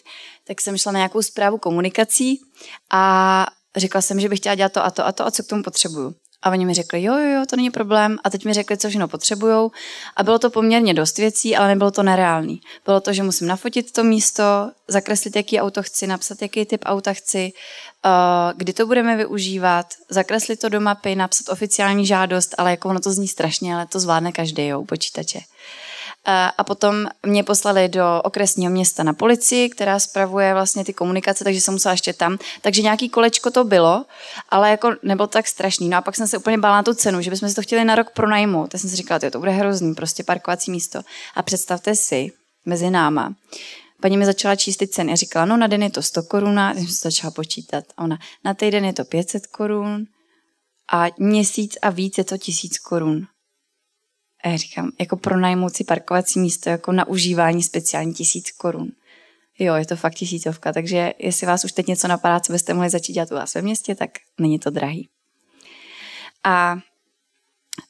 [0.47, 2.41] tak jsem šla na nějakou zprávu komunikací
[2.93, 5.47] a řekla jsem, že bych chtěla dělat to a to a to a co k
[5.47, 6.15] tomu potřebuju.
[6.43, 8.19] A oni mi řekli, jo, jo, jo, to není problém.
[8.25, 9.71] A teď mi řekli, co všechno potřebujou.
[10.17, 12.61] A bylo to poměrně dost věcí, ale nebylo to nereálný.
[12.85, 14.43] Bylo to, že musím nafotit to místo,
[14.89, 17.53] zakreslit, jaký auto chci, napsat, jaký typ auta chci,
[18.05, 18.11] uh,
[18.57, 23.13] kdy to budeme využívat, zakreslit to do mapy, napsat oficiální žádost, ale jako ono to
[23.13, 25.41] zní strašně, ale to zvládne každý, jo, počítače.
[26.25, 31.61] A potom mě poslali do okresního města na policii, která spravuje vlastně ty komunikace, takže
[31.61, 32.39] jsem musela ještě tam.
[32.61, 34.05] Takže nějaký kolečko to bylo,
[34.49, 35.89] ale jako nebylo tak strašný.
[35.89, 37.85] No a pak jsem se úplně bála na tu cenu, že bychom si to chtěli
[37.85, 38.71] na rok pronajmout.
[38.71, 41.01] Tak jsem si říkala, to bude hrozný, prostě parkovací místo.
[41.35, 42.33] A představte si,
[42.67, 43.35] mezi náma,
[44.01, 46.59] paní mi začala číst ty ceny a říkala, no na den je to 100 korun,
[46.59, 47.85] a jsem se začala počítat.
[47.97, 50.05] A ona, na týden je to 500 korun
[50.93, 53.27] a měsíc a víc je to 1000 korun.
[54.43, 58.89] A já říkám, jako pronajmout si parkovací místo jako na užívání speciální tisíc korun.
[59.59, 62.91] Jo, je to fakt tisícovka, takže jestli vás už teď něco napadá, co byste mohli
[62.91, 65.09] začít dělat u vás ve městě, tak není to drahý.
[66.45, 66.77] A,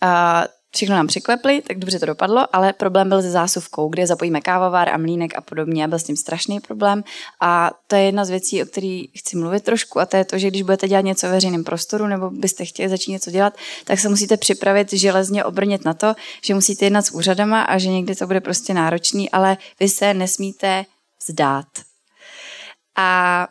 [0.01, 4.41] a všechno nám překlepli, tak dobře to dopadlo, ale problém byl se zásuvkou, kde zapojíme
[4.41, 7.05] kávovar a mlínek a podobně a byl s tím strašný problém.
[7.41, 10.39] A to je jedna z věcí, o které chci mluvit trošku a to je to,
[10.39, 14.01] že když budete dělat něco ve veřejném prostoru nebo byste chtěli začít něco dělat, tak
[14.01, 18.15] se musíte připravit železně obrnit na to, že musíte jednat s úřadama a že někdy
[18.15, 20.85] to bude prostě náročný, ale vy se nesmíte
[21.29, 21.67] vzdát.
[22.97, 23.49] A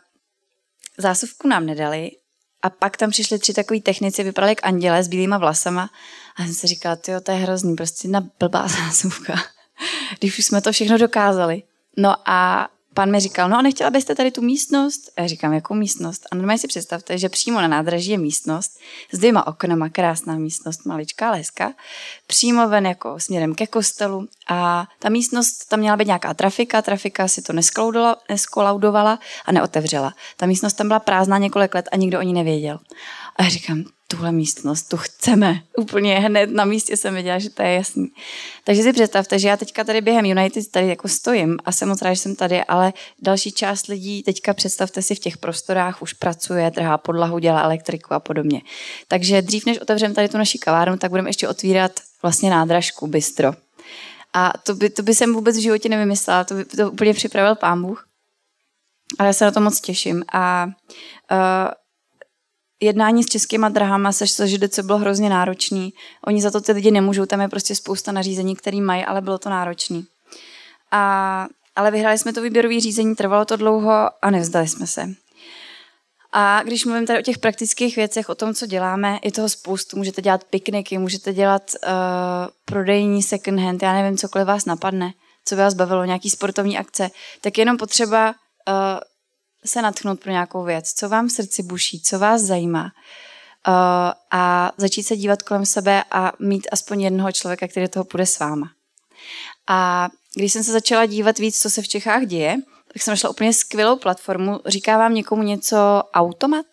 [0.98, 2.10] zásuvku nám nedali
[2.62, 5.90] a pak tam přišli tři takový technici, vypadali jak anděle s bílýma vlasama
[6.36, 9.34] a jsem si říkala, jo, to je hrozný, prostě na blbá zásuvka.
[10.18, 11.62] Když už jsme to všechno dokázali.
[11.96, 15.12] No a pan mi říkal, no a nechtěla byste tady tu místnost?
[15.16, 16.26] A já říkám, jakou místnost?
[16.32, 18.78] A normálně si představte, že přímo na nádraží je místnost
[19.12, 21.72] s dvěma oknama, krásná místnost, maličká leska,
[22.26, 27.28] přímo ven jako směrem ke kostelu a ta místnost, tam měla být nějaká trafika, trafika
[27.28, 27.52] si to
[28.28, 30.14] neskolaudovala a neotevřela.
[30.36, 32.78] Ta místnost tam byla prázdná několik let a nikdo o ní nevěděl.
[33.36, 35.62] A já říkám, tuhle místnost, tu chceme.
[35.76, 38.08] Úplně hned na místě jsem věděla, že to je jasný.
[38.64, 42.02] Takže si představte, že já teďka tady během United tady jako stojím a jsem moc
[42.02, 46.12] rád, že jsem tady, ale další část lidí teďka představte si v těch prostorách už
[46.12, 48.60] pracuje, trhá podlahu, dělá elektriku a podobně.
[49.08, 53.52] Takže dřív, než otevřeme tady tu naši kavárnu, tak budeme ještě otvírat vlastně nádražku, bistro.
[54.34, 57.54] A to by, to by jsem vůbec v životě nevymyslela, to by to úplně připravil
[57.54, 58.06] pán Bůh.
[59.18, 60.24] Ale já se na to moc těším.
[60.32, 61.81] A uh,
[62.82, 65.92] jednání s českýma drahama se SŽDC bylo hrozně náročný.
[66.26, 69.38] Oni za to ty lidi nemůžou, tam je prostě spousta nařízení, který mají, ale bylo
[69.38, 70.04] to náročný.
[70.90, 73.92] A, ale vyhráli jsme to výběrové řízení, trvalo to dlouho
[74.22, 75.14] a nevzdali jsme se.
[76.32, 79.96] A když mluvím tady o těch praktických věcech, o tom, co děláme, je toho spoustu.
[79.96, 81.90] Můžete dělat pikniky, můžete dělat uh,
[82.64, 85.12] prodejní second hand, já nevím, cokoliv vás napadne,
[85.44, 88.34] co by vás bavilo, nějaký sportovní akce, tak jenom potřeba uh,
[89.64, 92.92] se natchnout pro nějakou věc, co vám v srdci buší, co vás zajímá uh,
[94.30, 98.38] a začít se dívat kolem sebe a mít aspoň jednoho člověka, který toho půjde s
[98.38, 98.70] váma.
[99.66, 102.56] A když jsem se začala dívat víc, co se v Čechách děje,
[102.92, 104.60] tak jsem našla úplně skvělou platformu.
[104.66, 105.76] Říká vám někomu něco
[106.14, 106.66] automat?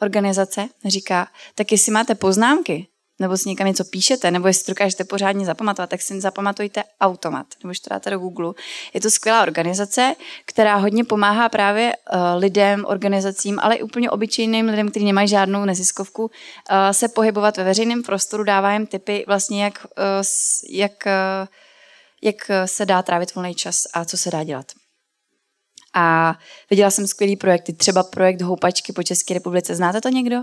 [0.00, 2.86] Organizace říká, tak jestli máte poznámky,
[3.20, 7.46] nebo si někam něco píšete, nebo jestli to dokážete pořádně zapamatovat, tak si zapamatujte automat,
[7.64, 8.52] nebo to dáte do Google.
[8.94, 10.14] Je to skvělá organizace,
[10.46, 15.64] která hodně pomáhá právě uh, lidem, organizacím, ale i úplně obyčejným lidem, kteří nemají žádnou
[15.64, 16.30] neziskovku, uh,
[16.92, 20.26] se pohybovat ve veřejném prostoru, dává jim tipy vlastně, jak, uh,
[20.70, 20.92] jak,
[22.22, 24.66] jak se dá trávit volný čas a co se dá dělat.
[25.94, 26.34] A
[26.70, 29.74] viděla jsem skvělý projekty, třeba projekt Houpačky po České republice.
[29.74, 30.36] Znáte to někdo?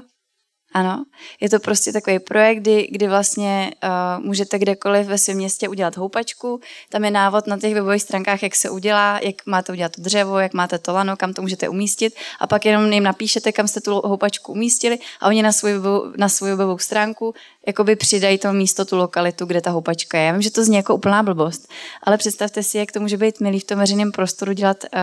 [0.74, 1.06] Ano,
[1.42, 5.98] je to prostě takový projekt, kdy, kdy vlastně uh, můžete kdekoliv ve svém městě udělat
[5.98, 6.62] houpačku.
[6.90, 10.40] Tam je návod na těch webových stránkách, jak se udělá, jak máte udělat to dřevo,
[10.40, 13.82] jak máte to lano, kam to můžete umístit a pak jenom jim napíšete, kam jste
[13.82, 15.70] tu houpačku umístili a oni na svou,
[16.18, 17.34] na svou webovou stránku
[17.68, 20.26] jakoby přidají to místo, tu lokalitu, kde ta houpačka je.
[20.26, 21.68] Já vím, že to zní jako úplná blbost,
[22.04, 25.00] ale představte si, jak to může být milý v tom veřejném prostoru dělat uh,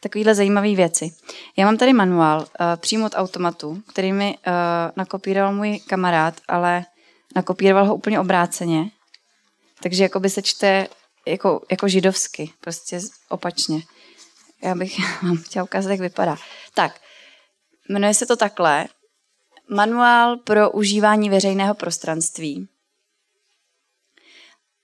[0.00, 1.10] takovéhle zajímavé věci.
[1.56, 4.52] Já mám tady manuál uh, přímo od automatu, který mi uh,
[4.96, 6.84] nakopíroval můj kamarád, ale
[7.36, 8.90] nakopíroval ho úplně obráceně.
[9.82, 10.88] Takže jako by se čte
[11.26, 13.82] jako, jako židovsky, prostě opačně.
[14.62, 16.36] Já bych vám chtěla ukázat, jak vypadá.
[16.74, 17.00] Tak,
[17.88, 18.86] jmenuje se to takhle.
[19.70, 22.68] Manuál pro užívání veřejného prostranství.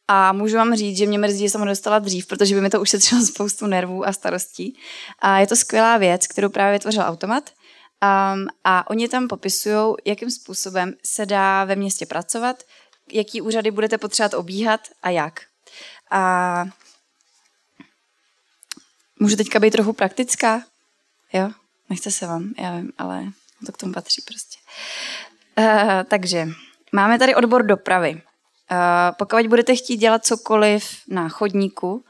[0.08, 2.70] A můžu vám říct, že mě mrzí, že jsem ho dostala dřív, protože by mi
[2.70, 4.78] to ušetřilo spoustu nervů a starostí.
[5.18, 7.50] A je to skvělá věc, kterou právě vytvořil automat.
[8.02, 12.62] Um, a oni tam popisují, jakým způsobem se dá ve městě pracovat,
[13.12, 15.40] jaký úřady budete potřebovat obíhat a jak.
[16.10, 16.64] A
[19.20, 20.62] můžu teďka být trochu praktická?
[21.32, 21.50] Jo?
[21.90, 23.24] Nechce se vám, já vím, ale
[23.66, 24.58] to k tomu patří prostě.
[25.58, 26.48] Uh, takže
[26.92, 28.14] máme tady odbor dopravy.
[28.14, 28.18] Uh,
[29.18, 32.04] pokud budete chtít dělat cokoliv na chodníku,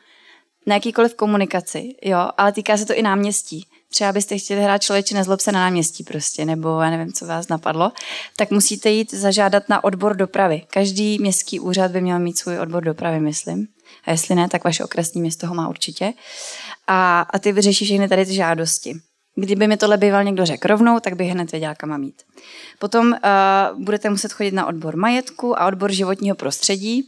[0.67, 3.67] na jakýkoliv komunikaci, jo, ale týká se to i náměstí.
[3.93, 7.49] Třeba byste chtěli hrát člověče nezlob se na náměstí prostě, nebo já nevím, co vás
[7.49, 7.93] napadlo,
[8.37, 10.63] tak musíte jít zažádat na odbor dopravy.
[10.71, 13.67] Každý městský úřad by měl mít svůj odbor dopravy, myslím.
[14.05, 16.13] A jestli ne, tak vaše okresní město ho má určitě.
[16.87, 18.95] A, a ty vyřeší všechny tady ty žádosti.
[19.35, 22.23] Kdyby mi tohle býval někdo řekl rovnou, tak bych hned věděla, kam mám jít.
[22.79, 27.05] Potom uh, budete muset chodit na odbor majetku a odbor životního prostředí,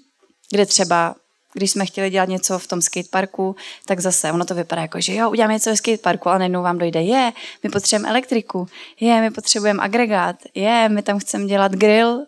[0.51, 1.15] kde třeba
[1.55, 5.15] když jsme chtěli dělat něco v tom skateparku, tak zase ono to vypadá jako, že
[5.15, 8.67] jo, uděláme něco ve skateparku, ale najednou vám dojde, je, my potřebujeme elektriku,
[9.01, 12.27] je, my potřebujeme agregát, je, my tam chceme dělat grill,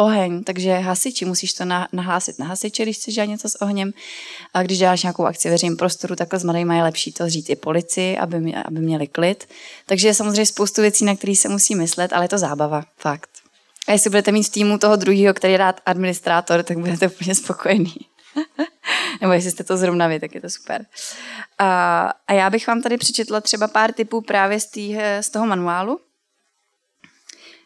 [0.00, 3.92] oheň, takže hasiči, musíš to nahlásit na hasiče, když chceš dělat něco s ohněm.
[4.54, 7.56] A když děláš nějakou akci veřejném prostoru, takhle s mladými je lepší to říct i
[7.56, 9.48] policii, aby, mě, aby měli klid.
[9.86, 13.30] Takže je samozřejmě spoustu věcí, na které se musí myslet, ale je to zábava, fakt.
[13.88, 17.34] A jestli budete mít v týmu toho druhého, který je rád administrátor, tak budete úplně
[17.34, 17.94] spokojený.
[19.20, 20.86] Nebo jestli jste to zrovna vy, tak je to super.
[21.58, 25.46] A, a já bych vám tady přečetla třeba pár typů právě z, tý, z toho
[25.46, 26.00] manuálu,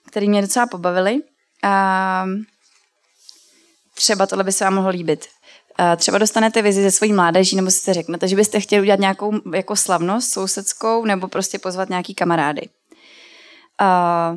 [0.06, 1.20] který mě docela pobavili.
[1.62, 2.26] A
[3.94, 5.26] třeba tohle by se vám mohlo líbit.
[5.76, 9.54] A třeba dostanete vizi ze svojí mládeží, nebo si řeknete, že byste chtěli udělat nějakou
[9.54, 12.68] jako slavnost sousedskou, nebo prostě pozvat nějaký kamarády.
[13.78, 14.36] A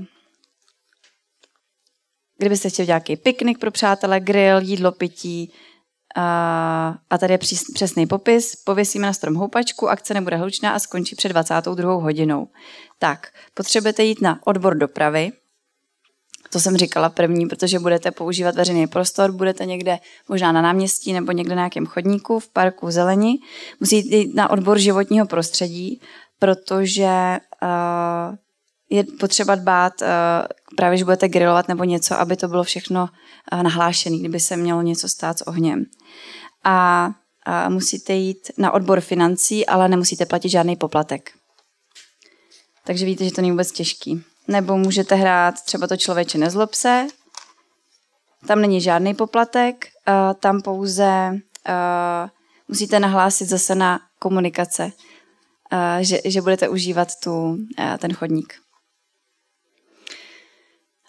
[2.38, 5.54] kdybyste chtěli nějaký piknik pro přátele, grill, jídlo, pití,
[6.16, 7.40] a, a tady je
[7.74, 8.56] přesný popis.
[8.56, 11.94] Pověsíme na strom houpačku, akce nebude hlučná a skončí před 22.
[11.94, 12.48] hodinou.
[13.00, 15.32] Tak, potřebujete jít na odbor dopravy,
[16.56, 19.98] to jsem říkala první, protože budete používat veřejný prostor, budete někde
[20.30, 23.36] možná na náměstí nebo někde na nějakém chodníku, v parku, v zelení.
[23.80, 26.02] Musíte jít na odbor životního prostředí,
[26.40, 28.36] protože uh,
[28.90, 30.08] je potřeba dbát uh,
[30.76, 33.10] právě, že budete grilovat nebo něco, aby to bylo všechno
[33.54, 35.86] uh, nahlášené, kdyby se mělo něco stát s ohněm.
[36.64, 37.10] A,
[37.46, 41.32] a musíte jít na odbor financí, ale nemusíte platit žádný poplatek.
[42.84, 44.24] Takže víte, že to není vůbec těžký.
[44.48, 47.08] Nebo můžete hrát třeba to člověče nezlob se,
[48.48, 51.40] tam není žádný poplatek, uh, tam pouze
[52.68, 54.92] musíte nahlásit zase na komunikace,
[56.00, 57.58] že, že budete užívat tu,
[57.98, 58.54] ten chodník.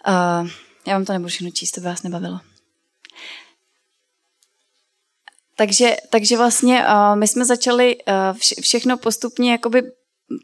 [0.07, 0.49] Uh,
[0.87, 2.39] já vám to nebudu všechno číst, to by vás nebavilo.
[5.55, 9.83] Takže, takže vlastně uh, my jsme začali uh, vše, všechno postupně jakoby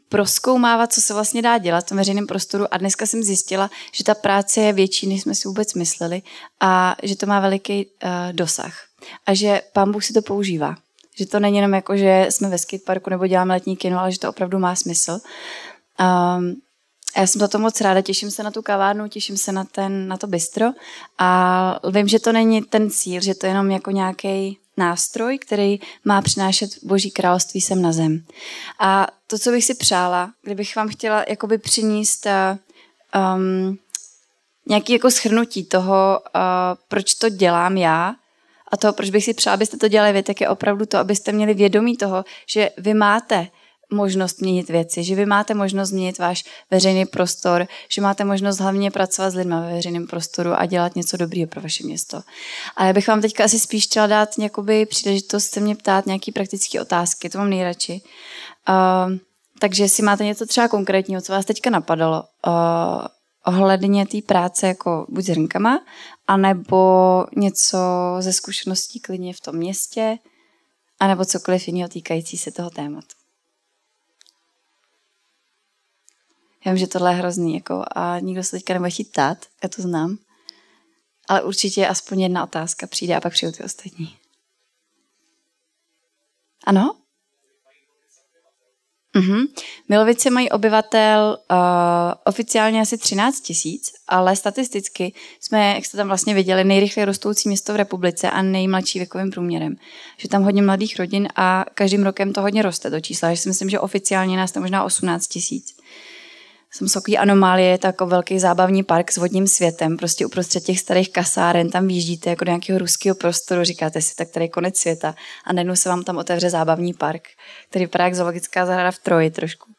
[0.08, 4.04] proskoumávat, co se vlastně dá dělat v tom veřejném prostoru a dneska jsem zjistila, že
[4.04, 6.22] ta práce je větší, než jsme si vůbec mysleli
[6.60, 8.74] a že to má veliký uh, dosah
[9.26, 10.76] a že pán Bůh si to používá.
[11.16, 14.18] Že to není jenom jako, že jsme ve skateparku nebo děláme letní kino, ale že
[14.18, 15.18] to opravdu má smysl.
[16.00, 16.54] Um,
[17.14, 19.64] a já jsem za to moc ráda, těším se na tu kavárnu, těším se na,
[19.64, 20.66] ten, na to bistro
[21.18, 25.80] a vím, že to není ten cíl, že to je jenom jako nějaký nástroj, který
[26.04, 28.24] má přinášet Boží království sem na zem.
[28.80, 32.26] A to, co bych si přála, kdybych vám chtěla jakoby přinést
[33.36, 33.78] um,
[34.66, 36.40] nějaký jako schrnutí toho, uh,
[36.88, 38.14] proč to dělám já
[38.72, 41.32] a toho, proč bych si přála, abyste to dělali vy, tak je opravdu to, abyste
[41.32, 43.48] měli vědomí toho, že vy máte
[43.92, 48.90] možnost měnit věci, že vy máte možnost změnit váš veřejný prostor, že máte možnost hlavně
[48.90, 52.20] pracovat s lidmi ve veřejném prostoru a dělat něco dobrého pro vaše město.
[52.76, 56.32] A já bych vám teďka asi spíš chtěla dát nějakoby příležitost se mě ptát nějaký
[56.32, 58.00] praktické otázky, to mám nejradši.
[58.68, 59.16] Uh,
[59.58, 63.06] takže jestli máte něco třeba konkrétního, co vás teďka napadalo, uh,
[63.46, 65.80] ohledně té práce jako buď s hrnkama,
[66.26, 67.78] anebo něco
[68.20, 70.18] ze zkušeností klidně v tom městě,
[71.00, 73.23] anebo cokoliv jiného týkající se toho tématu.
[76.66, 79.68] Já vím, že tohle je hrozný jako, a nikdo se teďka nebude chtít ptát, já
[79.68, 80.18] to znám.
[81.28, 84.16] Ale určitě aspoň jedna otázka přijde a pak přijdu ty ostatní.
[86.66, 86.96] Ano?
[89.16, 89.46] Mm-hmm.
[89.88, 91.56] Milovice mají obyvatel uh,
[92.24, 97.72] oficiálně asi 13 tisíc, ale statisticky jsme, jak jste tam vlastně viděli, nejrychleji rostoucí město
[97.72, 99.76] v republice a nejmladší věkovým průměrem.
[100.18, 103.34] Že tam hodně mladých rodin a každým rokem to hodně roste do čísla.
[103.34, 105.73] Že si myslím, že oficiálně nás tam možná 18 tisíc
[106.74, 110.80] jsem takový anomálie, je to jako velký zábavní park s vodním světem, prostě uprostřed těch
[110.80, 114.78] starých kasáren, tam vyjíždíte jako do nějakého ruského prostoru, říkáte si, tak tady je konec
[114.78, 117.28] světa a najednou se vám tam otevře zábavní park,
[117.70, 119.72] který vypadá jak zoologická zahrada v Troji trošku.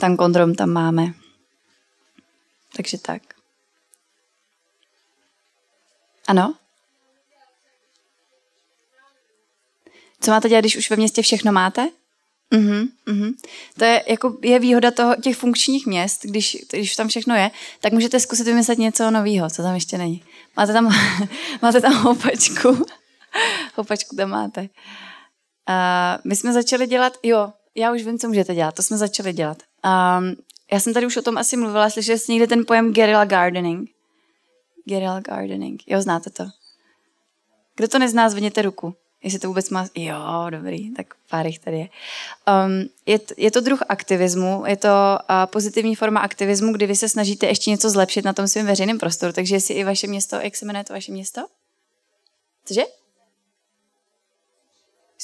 [0.00, 1.12] Tam kontrom tam máme.
[2.76, 3.22] Takže tak.
[6.28, 6.54] Ano?
[10.20, 11.88] Co máte dělat, když už ve městě všechno máte?
[12.54, 13.32] Mm-hmm, mm-hmm.
[13.78, 17.92] To je, jako, je výhoda toho, těch funkčních měst, když, když tam všechno je, tak
[17.92, 20.22] můžete zkusit vymyslet něco nového, co tam ještě není.
[20.56, 20.94] Máte tam,
[21.62, 22.68] máte tam houpačku.
[23.74, 24.60] houpačku tam máte.
[24.60, 29.32] Uh, my jsme začali dělat, jo, já už vím, co můžete dělat, to jsme začali
[29.32, 29.62] dělat.
[29.84, 30.34] Um,
[30.72, 33.90] já jsem tady už o tom asi mluvila, slyšeli jste někdy ten pojem guerrilla gardening?
[34.88, 36.44] Guerrilla gardening, jo, znáte to.
[37.76, 38.94] Kdo to nezná, zvedněte ruku.
[39.24, 39.86] Jestli to vůbec má...
[39.94, 41.88] Jo, dobrý, tak pár jich tady je.
[42.66, 47.08] Um, je, je to druh aktivismu, je to uh, pozitivní forma aktivismu, kdy vy se
[47.08, 49.32] snažíte ještě něco zlepšit na tom svém veřejném prostoru.
[49.32, 51.40] Takže jestli i vaše město, jak se jmenuje to vaše město?
[52.64, 52.82] Cože?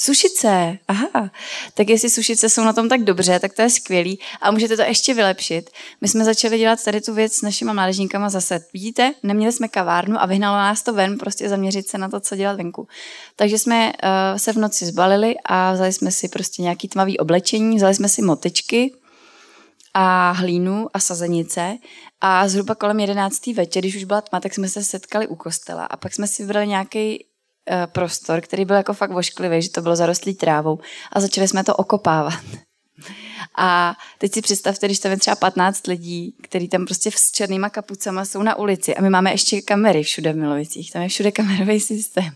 [0.03, 1.31] Sušice, aha.
[1.75, 4.83] Tak jestli sušice jsou na tom tak dobře, tak to je skvělý a můžete to
[4.83, 5.71] ještě vylepšit.
[6.01, 8.65] My jsme začali dělat tady tu věc s našimi mládežníkama zase.
[8.73, 12.37] Vidíte, neměli jsme kavárnu a vyhnalo nás to ven, prostě zaměřit se na to, co
[12.37, 12.89] dělat venku.
[13.37, 17.77] Takže jsme uh, se v noci zbalili a vzali jsme si prostě nějaký tmavý oblečení,
[17.77, 18.95] vzali jsme si motičky
[19.95, 21.77] a hlínu a sazenice
[22.21, 23.47] a zhruba kolem 11.
[23.47, 26.43] večer, když už byla tma, tak jsme se setkali u kostela a pak jsme si
[26.43, 27.25] vybrali nějaký
[27.87, 30.79] prostor, který byl jako fakt vošklivý, že to bylo zarostlý trávou
[31.13, 32.35] a začali jsme to okopávat.
[33.59, 37.71] A teď si představte, když tam je třeba 15 lidí, kteří tam prostě s černýma
[37.71, 41.33] kapucama jsou na ulici a my máme ještě kamery všude v Milovicích, tam je všude
[41.33, 42.31] kamerový systém.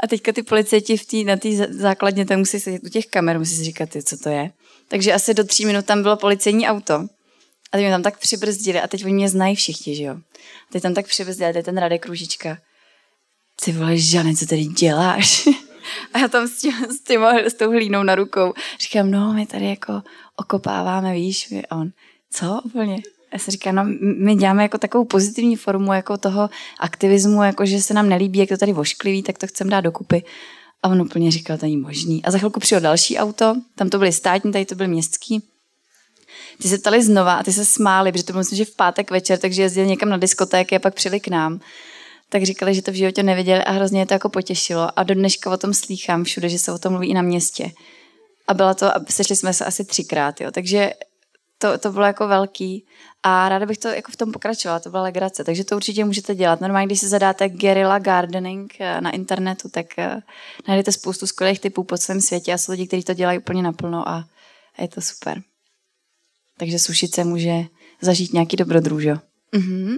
[0.00, 3.38] A teďka ty policajti v tý, na té základně tam musí sedět u těch kamer,
[3.38, 4.50] musí si říkat, co to je.
[4.88, 6.94] Takže asi do tří minut tam bylo policejní auto.
[6.94, 10.14] A teď mě tam tak přibrzdili a teď oni mě znají všichni, že jo.
[10.14, 12.58] A teď tam tak přibrzdili, teď ten Radek Růžička
[13.64, 15.48] ty vole, Žane, co tady děláš?
[16.14, 19.46] A já tam s, tím, s, tím, s tou hlínou na rukou říkám, no, my
[19.46, 20.02] tady jako
[20.36, 21.90] okopáváme, víš, a on,
[22.30, 23.02] co úplně?
[23.32, 27.82] Já si říkám, no, my děláme jako takovou pozitivní formu jako toho aktivismu, jako že
[27.82, 30.24] se nám nelíbí, jak to tady vošklivý, tak to chceme dát dokupy.
[30.82, 32.24] A on úplně říkal, to není možný.
[32.24, 35.42] A za chvilku přijel další auto, tam to byly státní, tady to byl městský.
[36.62, 39.10] Ty se ptali znova a ty se smáli, protože to bylo myslím, že v pátek
[39.10, 41.60] večer, takže jezdili někam na diskotéky a pak přijeli k nám
[42.28, 44.98] tak říkali, že to v životě neviděli a hrozně je to jako potěšilo.
[44.98, 47.70] A do dneška o tom slýchám všude, že se o tom mluví i na městě.
[48.48, 50.50] A byla to, sešli jsme se asi třikrát, jo.
[50.50, 50.90] Takže
[51.58, 52.86] to, to bylo jako velký.
[53.22, 55.44] A ráda bych to jako v tom pokračovala, to byla legrace.
[55.44, 56.60] Takže to určitě můžete dělat.
[56.60, 60.20] Normálně, když si zadáte guerrilla gardening eh, na internetu, tak eh,
[60.68, 64.08] najdete spoustu skvělých typů po celém světě a jsou lidi, kteří to dělají úplně naplno
[64.08, 64.24] a,
[64.78, 65.42] a je to super.
[66.58, 67.64] Takže sušice může
[68.00, 69.14] zažít nějaký dobrodružo.
[69.52, 69.96] Mhm.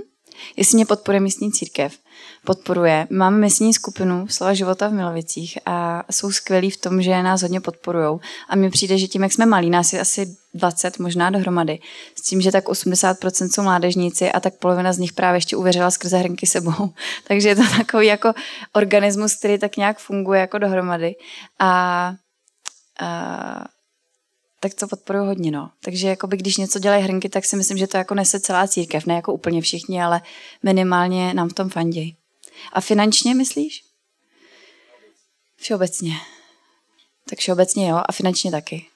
[0.57, 1.99] Jestli mě podporuje místní církev,
[2.45, 3.07] podporuje.
[3.11, 7.61] Máme místní skupinu Slova života v Milovicích a jsou skvělí v tom, že nás hodně
[7.61, 8.19] podporují.
[8.49, 11.79] A mně přijde, že tím, jak jsme malí, nás je asi 20 možná dohromady,
[12.15, 15.91] s tím, že tak 80% jsou mládežníci a tak polovina z nich právě ještě uvěřila
[15.91, 16.91] skrze hrnky sebou.
[17.29, 18.33] Takže je to takový jako
[18.73, 21.15] organismus, který tak nějak funguje jako dohromady.
[21.59, 22.13] A,
[23.01, 23.65] a
[24.61, 25.71] tak to podporuji hodně, no.
[25.85, 29.07] Takže jakoby, když něco dělají hrnky, tak si myslím, že to jako nese celá církev,
[29.07, 30.21] ne jako úplně všichni, ale
[30.63, 32.17] minimálně nám v tom fandějí.
[32.73, 33.85] A finančně myslíš?
[35.57, 36.13] Všeobecně.
[37.31, 38.87] Tak všeobecně jo a finančně taky.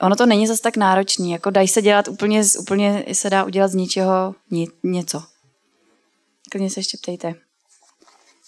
[0.00, 3.68] Ono to není zase tak náročný, jako dají se dělat úplně, úplně se dá udělat
[3.68, 5.22] z ničeho ni, něco.
[6.50, 7.34] Klidně se ještě ptejte.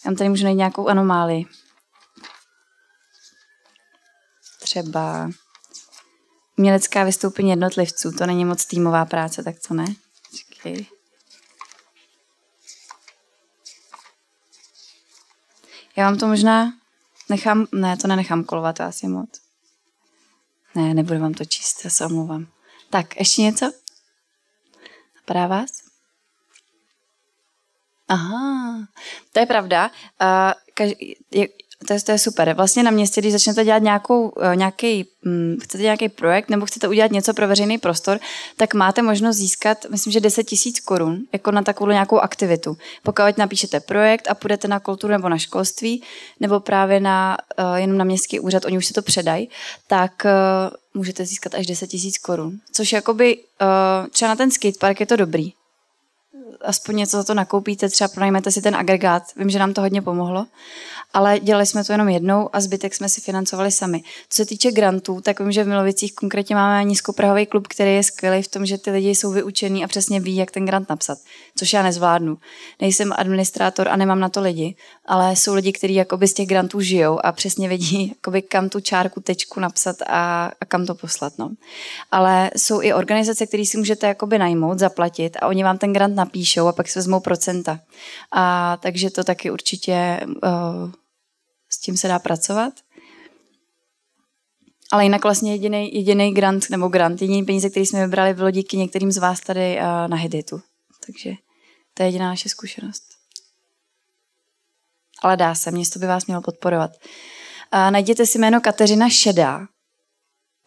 [0.06, 1.44] Já tady můžu najít nějakou anomálii.
[4.60, 5.30] Třeba
[6.60, 9.84] umělecká vystoupení jednotlivců, to není moc týmová práce, tak co ne?
[10.30, 10.86] Počkej.
[15.96, 16.72] Já vám to možná
[17.28, 19.40] nechám, ne, to nenechám kolovat, to asi moc.
[20.74, 22.46] Ne, nebudu vám to číst, já se omlouvám.
[22.90, 23.72] Tak, ještě něco?
[25.16, 25.70] Napadá vás?
[28.08, 28.86] Aha,
[29.32, 29.90] to je pravda.
[30.20, 30.90] Uh, kaž,
[31.30, 31.48] je,
[31.86, 32.54] to je, to je super.
[32.54, 36.88] Vlastně na městě, když začnete dělat nějakou, eh, nějaký, hm, chcete nějaký projekt nebo chcete
[36.88, 38.20] udělat něco pro veřejný prostor,
[38.56, 42.76] tak máte možnost získat, myslím, že 10 tisíc korun jako na takovou nějakou aktivitu.
[43.02, 46.02] Pokud napíšete projekt a půjdete na kulturu nebo na školství,
[46.40, 49.48] nebo právě na, uh, jenom na městský úřad, oni už se to předají,
[49.86, 50.30] tak uh,
[50.94, 52.58] můžete získat až 10 tisíc korun.
[52.72, 53.38] Což jakoby,
[54.10, 55.52] třeba na ten skatepark je to dobrý
[56.64, 59.22] aspoň něco za to nakoupíte, třeba pronajmete si ten agregát.
[59.36, 60.46] Vím, že nám to hodně pomohlo,
[61.12, 64.02] ale dělali jsme to jenom jednou a zbytek jsme si financovali sami.
[64.28, 68.02] Co se týče grantů, tak vím, že v Milovicích konkrétně máme nízkoprahový klub, který je
[68.02, 71.18] skvělý v tom, že ty lidi jsou vyučení a přesně ví, jak ten grant napsat,
[71.56, 72.38] což já nezvládnu.
[72.80, 76.80] Nejsem administrátor a nemám na to lidi, ale jsou lidi, kteří jakoby z těch grantů
[76.80, 81.32] žijou a přesně vědí, jakoby kam tu čárku, tečku napsat a, a kam to poslat.
[81.38, 81.50] No.
[82.10, 86.14] Ale jsou i organizace, které si můžete jakoby najmout, zaplatit a oni vám ten grant
[86.50, 87.80] napíšou a pak se vezmou procenta.
[88.32, 90.92] A takže to taky určitě uh,
[91.68, 92.72] s tím se dá pracovat.
[94.92, 98.76] Ale jinak vlastně jediný, jediný grant, nebo grant, jediný peníze, který jsme vybrali, bylo díky
[98.76, 100.60] některým z vás tady uh, na Hiditu.
[101.06, 101.32] Takže
[101.94, 103.02] to je jediná naše zkušenost.
[105.22, 106.90] Ale dá se, město by vás mělo podporovat.
[107.74, 109.66] Uh, najděte si jméno Kateřina Šedá.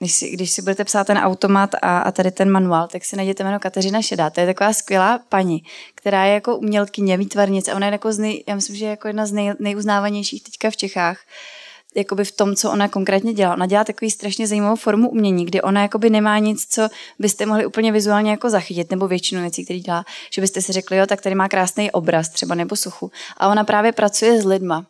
[0.04, 3.16] Když si, když si budete psát ten automat a, a tady ten manuál, tak si
[3.16, 4.30] najděte jméno Kateřina Šedá.
[4.30, 5.64] To je taková skvělá paní,
[5.96, 8.90] která je jako umělkyně, výtvarnice a ona je jako z nej, já myslím, že je
[8.90, 11.18] jako jedna z nej, nejuznávanějších teďka v Čechách
[11.96, 13.54] jakoby v tom, co ona konkrétně dělá.
[13.54, 16.90] Ona dělá takový strašně zajímavou formu umění, kdy ona jakoby nemá nic, co
[17.20, 20.98] byste mohli úplně vizuálně jako zachytit, nebo většinu věcí, které dělá, že byste si řekli,
[20.98, 23.12] jo, tak tady má krásný obraz třeba nebo suchu.
[23.38, 24.86] A ona právě pracuje s lidma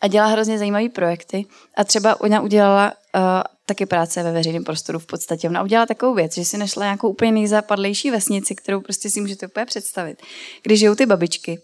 [0.00, 1.46] a dělá hrozně zajímavé projekty.
[1.76, 3.22] A třeba ona udělala uh,
[3.70, 5.48] taky práce ve veřejném prostoru v podstatě.
[5.48, 9.46] Ona udělala takovou věc, že si našla nějakou úplně nejzápadlejší vesnici, kterou prostě si můžete
[9.46, 10.22] úplně představit.
[10.62, 11.58] Když žijou ty babičky,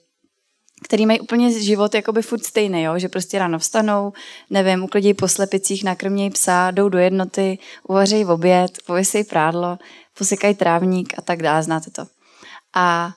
[0.84, 2.98] který mají úplně život jakoby furt stejný, jo?
[2.98, 4.12] že prostě ráno vstanou,
[4.50, 9.78] nevím, uklidí po slepicích, nakrmějí psa, jdou do jednoty, uvařejí v oběd, pověsejí prádlo,
[10.18, 12.06] posekají trávník a tak dále, znáte to.
[12.74, 13.12] A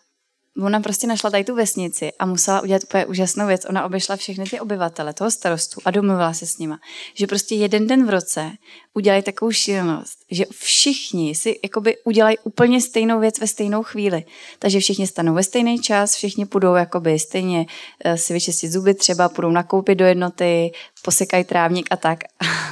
[0.66, 3.66] ona prostě našla tady tu vesnici a musela udělat úplně úžasnou věc.
[3.70, 6.80] Ona obešla všechny ty obyvatele toho starostu a domluvila se s nima,
[7.14, 8.52] že prostě jeden den v roce
[8.94, 14.24] udělají takovou šílenost, že všichni si jakoby udělají úplně stejnou věc ve stejnou chvíli.
[14.60, 17.66] Takže všichni stanou ve stejný čas, všichni půjdou jakoby stejně
[18.06, 20.72] eh, si vyčistit zuby třeba, půjdou nakoupit do jednoty,
[21.04, 22.20] posekají trávník a tak.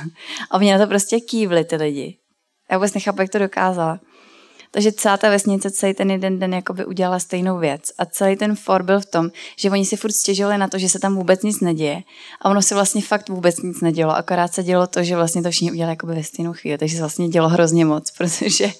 [0.52, 2.18] a oni na to prostě kývli ty lidi.
[2.72, 4.00] Já vůbec nechápu, jak to dokázala.
[4.72, 7.92] Takže celá ta vesnice celý ten jeden den jakoby udělala stejnou věc.
[7.98, 10.90] A celý ten for byl v tom, že oni si furt stěžovali na to, že
[10.90, 12.04] se tam vůbec nic neděje.
[12.42, 14.16] A ono se vlastně fakt vůbec nic nedělo.
[14.16, 16.78] Akorát se dělo to, že vlastně to všichni udělali jakoby ve stejnou chvíli.
[16.78, 18.72] Takže se vlastně dělo hrozně moc, protože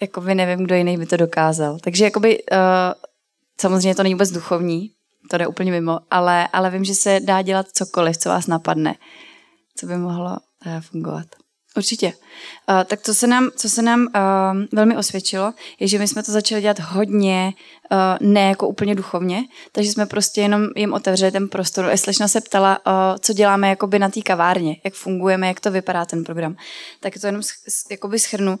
[0.00, 1.78] jakoby nevím, kdo jiný by to dokázal.
[1.78, 2.58] Takže jakoby, uh,
[3.60, 4.90] samozřejmě to není vůbec duchovní,
[5.30, 8.94] to jde úplně mimo, ale, ale vím, že se dá dělat cokoliv, co vás napadne,
[9.76, 11.41] co by mohlo uh, fungovat.
[11.76, 12.06] Určitě.
[12.06, 14.08] Uh, tak co se nám, co se nám uh,
[14.72, 17.52] velmi osvědčilo, je, že my jsme to začali dělat hodně
[18.20, 21.90] ne jako úplně duchovně, takže jsme prostě jenom jim otevřeli ten prostor.
[21.96, 26.04] Slečna se ptala, uh, co děláme jakoby na té kavárně, jak fungujeme, jak to vypadá
[26.04, 26.56] ten program.
[27.00, 27.42] Tak to jenom
[27.90, 28.58] jakoby schrnu.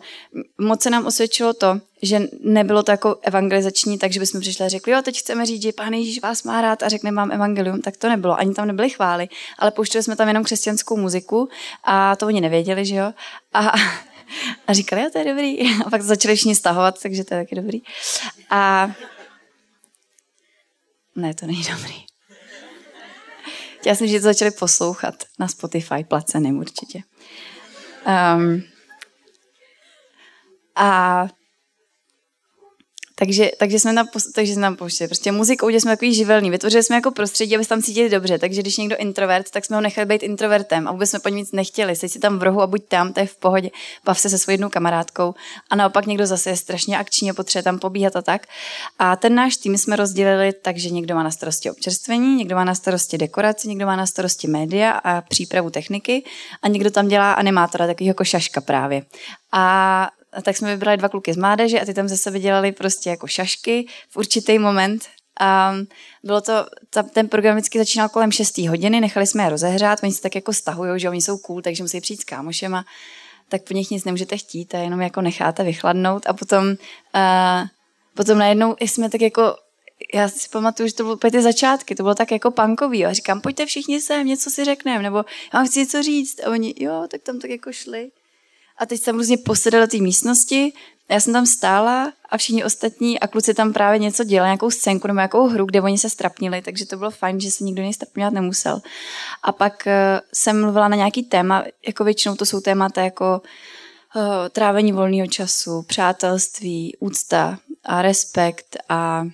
[0.58, 4.92] Moc se nám osvědčilo to, že nebylo to jako evangelizační, takže bychom přišli a řekli,
[4.92, 7.96] jo, teď chceme říct, že pán Ježíš vás má rád a řekne vám evangelium, tak
[7.96, 8.38] to nebylo.
[8.38, 11.48] Ani tam nebyly chvály, ale pouštěli jsme tam jenom křesťanskou muziku
[11.84, 13.12] a to oni nevěděli, že jo.
[13.52, 13.72] A,
[14.66, 15.76] a říkali, jo, to je dobrý.
[15.86, 17.82] A pak začali všichni stahovat, takže to je taky dobrý.
[18.50, 18.90] A
[21.16, 22.04] ne, to není dobrý.
[23.86, 27.02] Já jsem, že to začali poslouchat na Spotify, placeným určitě.
[28.06, 28.62] Um,
[30.76, 31.28] a
[33.22, 35.08] takže, takže jsme tam, takže jsme tam pouštěli.
[35.08, 36.50] Prostě muzikou, jsme takový živelný.
[36.50, 38.38] Vytvořili jsme jako prostředí, aby se tam cítili dobře.
[38.38, 41.38] Takže když někdo introvert, tak jsme ho nechali být introvertem a vůbec jsme po něm
[41.38, 41.96] nic nechtěli.
[41.96, 43.70] Seď si tam v rohu a buď tam, to je v pohodě.
[44.04, 45.34] Bav se se svou jednou kamarádkou.
[45.70, 48.46] A naopak někdo zase je strašně akční a potřebuje tam pobíhat a tak.
[48.98, 52.64] A ten náš tým jsme rozdělili tak, že někdo má na starosti občerstvení, někdo má
[52.64, 56.24] na starosti dekoraci, někdo má na starosti média a přípravu techniky
[56.62, 59.02] a někdo tam dělá animátora, takový jako šaška právě.
[59.52, 62.72] A a tak jsme vybrali dva kluky z mládeže a ty tam ze sebe dělali
[62.72, 65.04] prostě jako šašky v určitý moment.
[65.40, 65.74] A
[66.22, 66.52] bylo to,
[66.90, 70.34] ta, ten program vždycky začínal kolem 6 hodiny, nechali jsme je rozehřát, oni se tak
[70.34, 72.84] jako stahují, že oni jsou cool, takže musí přijít s kámošema,
[73.48, 77.68] tak po nich nic nemůžete chtít a jenom jako necháte vychladnout a potom, uh,
[78.14, 79.56] potom najednou jsme tak jako
[80.14, 83.06] já si pamatuju, že to bylo ty začátky, to bylo tak jako punkový.
[83.06, 86.40] A říkám, pojďte všichni sem, něco si řekneme, nebo já vám chci něco říct.
[86.44, 88.10] A oni, jo, tak tam tak jako šli.
[88.82, 90.72] A teď jsem různě posedala té místnosti,
[91.10, 95.08] já jsem tam stála a všichni ostatní a kluci tam právě něco dělali, nějakou scénku
[95.08, 97.94] nebo nějakou hru, kde oni se strapnili, takže to bylo fajn, že se nikdo něj
[97.94, 98.80] strapňovat nemusel.
[99.42, 99.92] A pak uh,
[100.34, 103.42] jsem mluvila na nějaký téma, jako většinou to jsou témata jako
[104.16, 109.24] uh, trávení volného času, přátelství, úcta a respekt a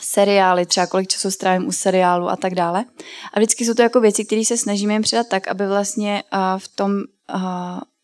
[0.00, 2.84] seriály, třeba kolik času strávím u seriálu a tak dále.
[3.32, 6.58] A vždycky jsou to jako věci, které se snažíme jim předat tak, aby vlastně uh,
[6.58, 7.02] v tom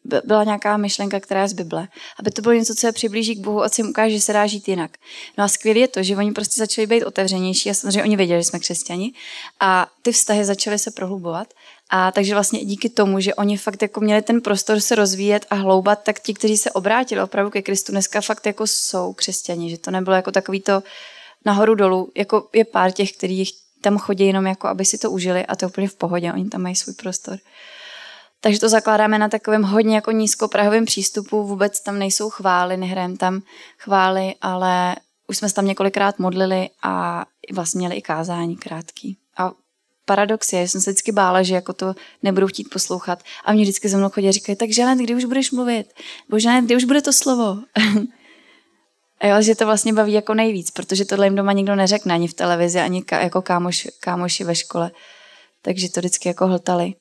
[0.04, 1.88] byla nějaká myšlenka, která je z Bible.
[2.18, 4.32] Aby to bylo něco, co je přiblíží k Bohu a co jim ukáže, že se
[4.32, 4.90] dá žít jinak.
[5.38, 8.40] No a skvělé je to, že oni prostě začali být otevřenější a samozřejmě oni věděli,
[8.40, 9.12] že jsme křesťani
[9.60, 11.48] a ty vztahy začaly se prohlubovat.
[11.90, 15.54] A takže vlastně díky tomu, že oni fakt jako měli ten prostor se rozvíjet a
[15.54, 19.78] hloubat, tak ti, kteří se obrátili opravdu ke Kristu, dneska fakt jako jsou křesťani, že
[19.78, 20.82] to nebylo jako takový to
[21.44, 23.44] nahoru dolů, jako je pár těch, kteří
[23.80, 26.48] tam chodí jenom jako, aby si to užili a to je úplně v pohodě, oni
[26.48, 27.38] tam mají svůj prostor.
[28.44, 33.42] Takže to zakládáme na takovém hodně jako nízkoprahovém přístupu, vůbec tam nejsou chvály, nehrajeme tam
[33.78, 34.96] chvály, ale
[35.28, 39.16] už jsme se tam několikrát modlili a vlastně měli i kázání krátký.
[39.36, 39.52] A
[40.04, 43.22] paradox je, že jsem se vždycky bála, že jako to nebudu chtít poslouchat.
[43.44, 45.86] A mě vždycky ze mnou chodí a říkají, tak Žanet, kdy už budeš mluvit?
[46.28, 47.58] Bože, kdy už bude to slovo?
[49.20, 52.28] a jo, že to vlastně baví jako nejvíc, protože tohle jim doma nikdo neřekne, ani
[52.28, 54.90] v televizi, ani ka, jako kámoš, kámoši ve škole.
[55.62, 56.94] Takže to vždycky jako hltali.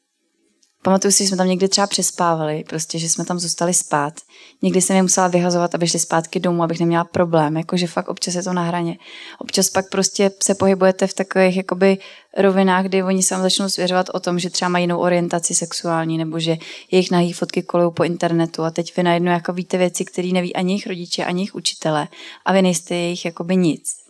[0.84, 4.14] Pamatuju si, že jsme tam někdy třeba přespávali, prostě, že jsme tam zůstali spát.
[4.62, 8.36] Někdy jsem je musela vyhazovat, aby šli zpátky domů, abych neměla problém, jakože fakt občas
[8.36, 8.98] je to na hraně.
[9.40, 11.98] Občas pak prostě se pohybujete v takových jakoby
[12.38, 16.18] rovinách, kdy oni se vám začnou svěřovat o tom, že třeba mají jinou orientaci sexuální,
[16.18, 16.58] nebo že
[16.92, 20.56] jejich nahý fotky kolují po internetu a teď vy najednou jako víte věci, které neví
[20.56, 22.08] ani jejich rodiče, ani jejich učitele
[22.46, 24.02] a vy nejste jejich jakoby nic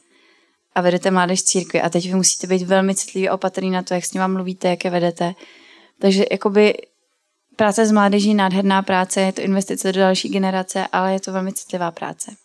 [0.75, 3.93] a vedete mládež církvi a teď vy musíte být velmi citlivý a opatrný na to,
[3.93, 5.33] jak s ním mluvíte, jak je vedete,
[6.01, 6.73] takže jakoby
[7.55, 11.53] práce s mládeží nádherná práce, je to investice do další generace, ale je to velmi
[11.53, 12.35] citlivá práce.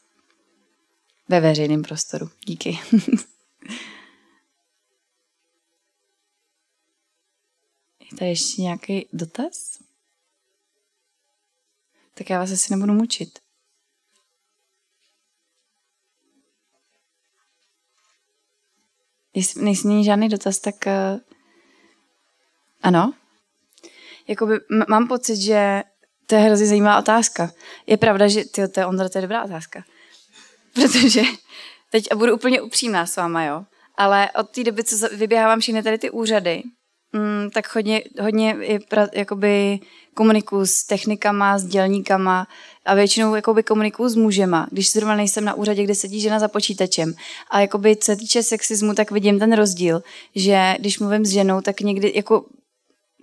[1.28, 2.30] Ve veřejném prostoru.
[2.46, 2.78] Díky.
[8.00, 9.78] je tady ještě nějaký dotaz?
[12.14, 13.38] Tak já vás asi nebudu mučit.
[19.34, 21.20] Jestli nejsme žádný dotaz, tak uh,
[22.82, 23.14] ano
[24.28, 25.82] jakoby m- mám pocit, že
[26.26, 27.50] to je hrozně zajímavá otázka.
[27.86, 29.84] Je pravda, že ty, to je, Ondra, to je dobrá otázka.
[30.74, 31.22] Protože
[31.90, 33.64] teď a budu úplně upřímná s váma, jo.
[33.98, 36.62] Ale od té doby, co vyběhávám všechny tady ty úřady,
[37.12, 39.80] mm, tak hodně, hodně je pra, jakoby
[40.14, 42.46] komunikuju s technikama, s dělníkama
[42.84, 46.48] a většinou jakoby komunikuju s mužema, když zrovna nejsem na úřadě, kde sedí žena za
[46.48, 47.14] počítačem.
[47.50, 50.02] A jakoby, co se týče sexismu, tak vidím ten rozdíl,
[50.34, 52.44] že když mluvím s ženou, tak někdy jako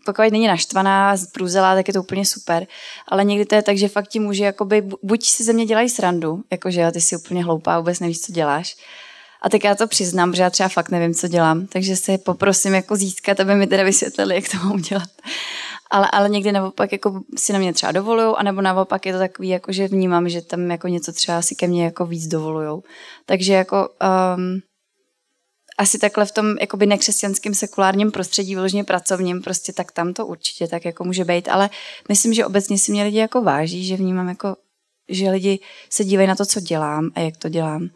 [0.05, 2.67] pokud není naštvaná, zprůzelá, tak je to úplně super.
[3.07, 5.89] Ale někdy to je tak, že fakt ti muži jakoby, buď si ze mě dělají
[5.89, 8.75] srandu, jakože ty jsi úplně hloupá, vůbec nevíš, co děláš.
[9.41, 11.67] A tak já to přiznám, protože já třeba fakt nevím, co dělám.
[11.67, 15.09] Takže se poprosím jako získat, aby mi teda vysvětlili, jak to mám dělat.
[15.91, 19.49] Ale, ale někdy naopak jako si na mě třeba dovolují, anebo naopak je to takový,
[19.49, 22.83] jako že vnímám, že tam jako něco třeba si ke mně jako víc dovolujou.
[23.25, 23.89] Takže jako
[24.35, 24.61] um,
[25.77, 30.67] asi takhle v tom jakoby nekřesťanském sekulárním prostředí, vyloženě pracovním, prostě tak tam to určitě
[30.67, 31.69] tak jako může být, ale
[32.09, 34.55] myslím, že obecně si mě lidi jako váží, že vnímám jako,
[35.09, 35.59] že lidi
[35.89, 37.89] se dívají na to, co dělám a jak to dělám.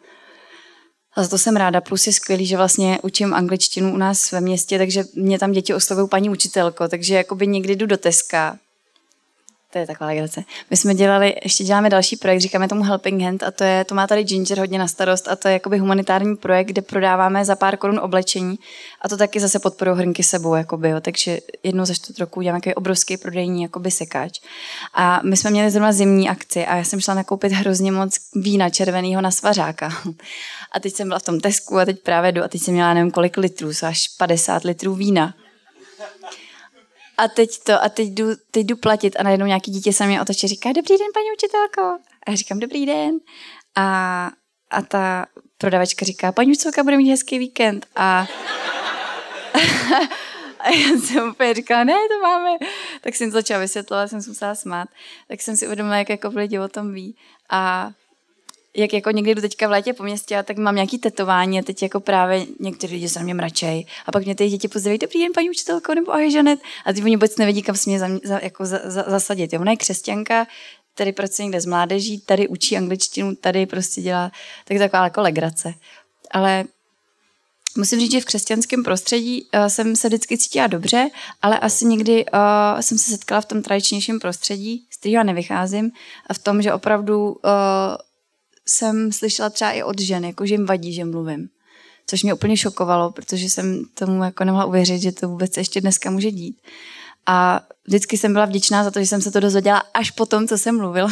[1.16, 1.80] A za to jsem ráda.
[1.80, 5.74] Plus je skvělý, že vlastně učím angličtinu u nás ve městě, takže mě tam děti
[5.74, 8.58] oslovují paní učitelko, takže jakoby někdy jdu do Teska
[9.72, 10.44] to je taková legrace.
[10.70, 13.94] My jsme dělali, ještě děláme další projekt, říkáme tomu Helping Hand a to, je, to
[13.94, 17.56] má tady Ginger hodně na starost a to je jakoby humanitární projekt, kde prodáváme za
[17.56, 18.58] pár korun oblečení
[19.02, 21.00] a to taky zase podporují hrnky sebou, jakoby, jo.
[21.00, 24.40] takže jednou za čtvrt roku děláme takový obrovský prodejní jakoby sekáč.
[24.94, 28.70] A my jsme měli zrovna zimní akci a já jsem šla nakoupit hrozně moc vína
[28.70, 29.90] červeného na svařáka.
[30.72, 32.94] A teď jsem byla v tom Tesku a teď právě jdu a teď jsem měla
[32.94, 35.34] nevím kolik litrů, až 50 litrů vína
[37.18, 40.22] a teď to, a teď jdu, teď jdu platit a najednou nějaký dítě se mě
[40.22, 41.98] otočí říká, dobrý den, paní učitelko.
[42.26, 43.18] A já říkám, dobrý den.
[43.76, 44.30] A,
[44.70, 45.26] a ta
[45.58, 47.86] prodavačka říká, paní učitelka bude mít hezký víkend.
[47.96, 48.20] A,
[50.58, 52.50] a já jsem úplně říkala, ne, to máme.
[53.00, 54.88] Tak jsem začala vysvětlovat, jsem se musela smát.
[55.28, 57.16] Tak jsem si uvědomila, jak jako lidi o tom ví.
[57.50, 57.90] A
[58.78, 61.62] jak jako někdy jdu teďka v létě po městě a tak mám nějaký tetování a
[61.62, 64.98] teď jako právě někteří lidi se na mě mračej a pak mě ty děti pozdraví,
[64.98, 67.98] dobrý den paní učitelko nebo ahoj Žanet a ty oni vůbec nevědí, kam se mě
[67.98, 69.52] za, za, jako za, za, zasadit.
[69.52, 70.46] Jo, ona je křesťanka,
[70.94, 74.32] tady pracuje někde s mládeží, tady učí angličtinu, tady prostě dělá
[74.64, 75.74] tak taková jako legrace.
[76.30, 76.64] Ale
[77.76, 81.08] musím říct, že v křesťanském prostředí uh, jsem se vždycky cítila dobře,
[81.42, 85.90] ale asi někdy uh, jsem se setkala v tom tradičnějším prostředí z kterého nevycházím,
[86.26, 87.40] a v tom, že opravdu uh,
[88.68, 91.48] jsem slyšela třeba i od žen, jako že jim vadí, že mluvím.
[92.06, 96.10] Což mě úplně šokovalo, protože jsem tomu jako nemohla uvěřit, že to vůbec ještě dneska
[96.10, 96.60] může dít.
[97.26, 100.48] A vždycky jsem byla vděčná za to, že jsem se to dozvěděla až po tom,
[100.48, 101.10] co jsem mluvila.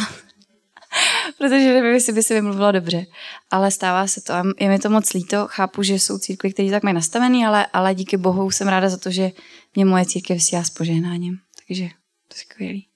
[1.37, 3.05] protože nevím, jestli by se vymluvilo dobře.
[3.51, 5.47] Ale stává se to a je mi to moc líto.
[5.47, 8.97] Chápu, že jsou církve, které tak mají nastavený, ale, ale díky bohu jsem ráda za
[8.97, 9.31] to, že
[9.75, 11.37] mě moje církev vysílá s požehnáním.
[11.67, 11.87] Takže
[12.27, 12.87] to je skvělý.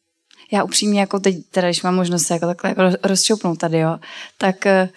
[0.51, 3.99] Já upřímně, jako teď, teda, když mám možnost se jako takhle jako rozšoupnout tady, jo,
[4.37, 4.89] tak, eh,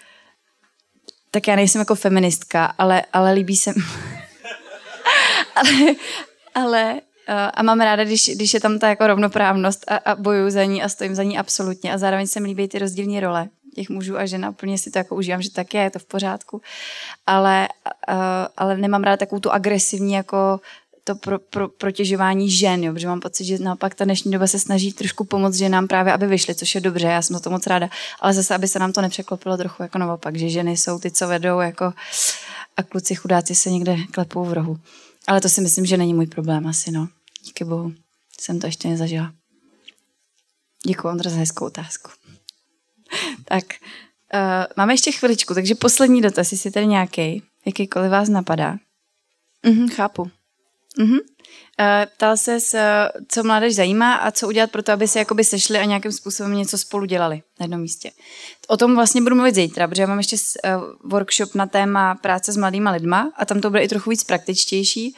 [1.30, 3.72] tak já nejsem jako feministka, ale, ale líbí se
[5.54, 5.94] ale,
[6.54, 7.00] ale
[7.54, 10.82] a mám ráda, když, když je tam ta jako rovnoprávnost a, a bojuju za ní
[10.82, 14.18] a stojím za ní absolutně a zároveň se mi líbí ty rozdílné role těch mužů
[14.18, 16.62] a žen úplně si to jako užívám, že tak je, je to v pořádku,
[17.26, 17.68] ale,
[18.08, 18.14] uh,
[18.56, 20.60] ale nemám ráda takovou tu agresivní jako
[21.04, 24.58] to pro, pro, protěžování žen, jo, protože mám pocit, že naopak ta dnešní doba se
[24.58, 27.88] snaží trošku pomoct ženám právě, aby vyšly, což je dobře, já jsem to moc ráda,
[28.20, 31.28] ale zase, aby se nám to nepřeklopilo trochu jako naopak, že ženy jsou ty, co
[31.28, 31.92] vedou jako
[32.76, 34.78] a kluci chudáci se někde klepou v rohu.
[35.26, 37.08] Ale to si myslím, že není můj problém asi, no.
[37.44, 37.92] Díky bohu.
[38.40, 39.32] Jsem to ještě nezažila.
[40.86, 42.10] Děkuji, Ondra, za hezkou otázku.
[43.44, 43.64] tak,
[44.34, 44.40] uh,
[44.76, 48.76] máme ještě chviličku, takže poslední dotaz, jestli tady nějaký, jakýkoliv vás napadá.
[49.66, 50.30] Mhm, chápu.
[50.98, 51.18] Mhm.
[51.80, 51.86] Uh,
[52.16, 52.58] ptal se,
[53.28, 56.54] co mládež zajímá a co udělat pro to, aby se jakoby sešli a nějakým způsobem
[56.54, 58.10] něco spolu dělali na jednom místě.
[58.68, 62.52] O tom vlastně budu mluvit zítra, protože já mám ještě uh, workshop na téma práce
[62.52, 65.16] s mladýma lidma a tam to bude i trochu víc praktičtější,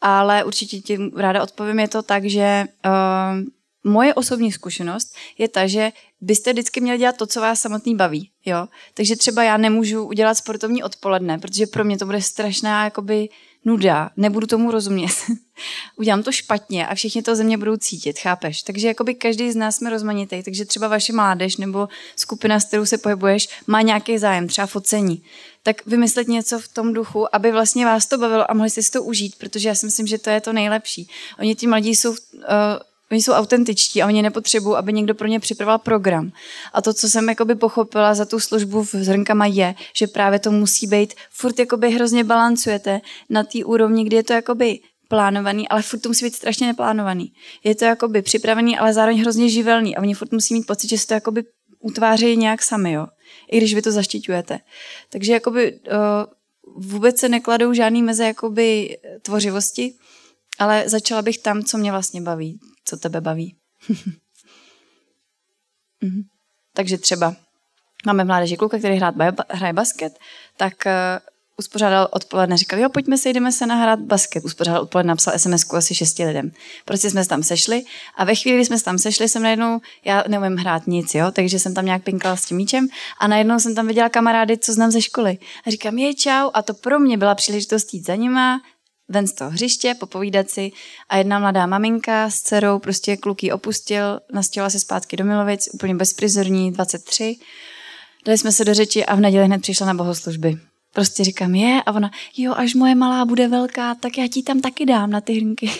[0.00, 5.66] ale určitě ti ráda odpovím, je to tak, že uh, moje osobní zkušenost je ta,
[5.66, 8.30] že byste vždycky měli dělat to, co vás samotný baví.
[8.44, 8.66] Jo?
[8.94, 13.28] Takže třeba já nemůžu udělat sportovní odpoledne, protože pro mě to bude strašná jakoby
[13.66, 15.12] nuda, nebudu tomu rozumět.
[15.96, 18.62] Udělám to špatně a všichni to ze mě budou cítit, chápeš?
[18.62, 22.86] Takže jakoby každý z nás jsme rozmanitý, takže třeba vaše mládež nebo skupina, s kterou
[22.86, 25.22] se pohybuješ, má nějaký zájem, třeba focení.
[25.62, 28.90] Tak vymyslet něco v tom duchu, aby vlastně vás to bavilo a mohli jste si
[28.90, 31.08] to užít, protože já si myslím, že to je to nejlepší.
[31.38, 32.16] Oni ti mladí jsou uh,
[33.10, 36.32] Oni jsou autentičtí a oni nepotřebují, aby někdo pro ně připravoval program.
[36.72, 40.50] A to, co jsem jakoby pochopila za tu službu v zrnkama je, že právě to
[40.50, 43.00] musí být, furt jakoby hrozně balancujete
[43.30, 47.32] na té úrovni, kdy je to jakoby plánovaný, ale furt to musí být strašně neplánovaný.
[47.64, 50.98] Je to jakoby připravený, ale zároveň hrozně živelný a oni furt musí mít pocit, že
[50.98, 51.44] se to jakoby
[51.80, 53.06] utvářejí nějak sami, jo.
[53.50, 54.58] I když vy to zaštiťujete.
[55.10, 59.94] Takže jakoby uh, vůbec se nekladou žádný meze jakoby tvořivosti,
[60.58, 63.56] ale začala bych tam, co mě vlastně baví co tebe baví.
[66.00, 66.22] mhm.
[66.74, 67.36] Takže třeba
[68.06, 69.14] máme v mládeži kluka, který hrát,
[69.50, 70.18] hraje basket,
[70.56, 70.92] tak uh,
[71.58, 74.44] uspořádal odpoledne, říkal, jo, pojďme se, jdeme se nahrát basket.
[74.44, 76.50] Uspořádal odpoledne, napsal sms asi šesti lidem.
[76.84, 77.82] Prostě jsme se tam sešli
[78.16, 81.30] a ve chvíli, kdy jsme se tam sešli, jsem najednou, já neumím hrát nic, jo,
[81.30, 84.72] takže jsem tam nějak pinkala s tím míčem a najednou jsem tam viděla kamarády, co
[84.72, 85.38] znám ze školy.
[85.66, 88.60] A říkám, je čau, a to pro mě byla příležitost jít za nima,
[89.08, 90.72] ven z toho hřiště, popovídat si
[91.08, 95.94] a jedna mladá maminka s dcerou prostě kluky opustil, nastěla se zpátky do Milovic, úplně
[95.94, 97.36] bezprizorní, 23.
[98.24, 100.58] Dali jsme se do řeči a v neděli hned přišla na bohoslužby.
[100.92, 104.60] Prostě říkám, je, a ona, jo, až moje malá bude velká, tak já ti tam
[104.60, 105.70] taky dám na ty hrnky.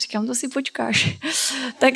[0.00, 1.18] Říkám, to si počkáš.
[1.78, 1.94] tak,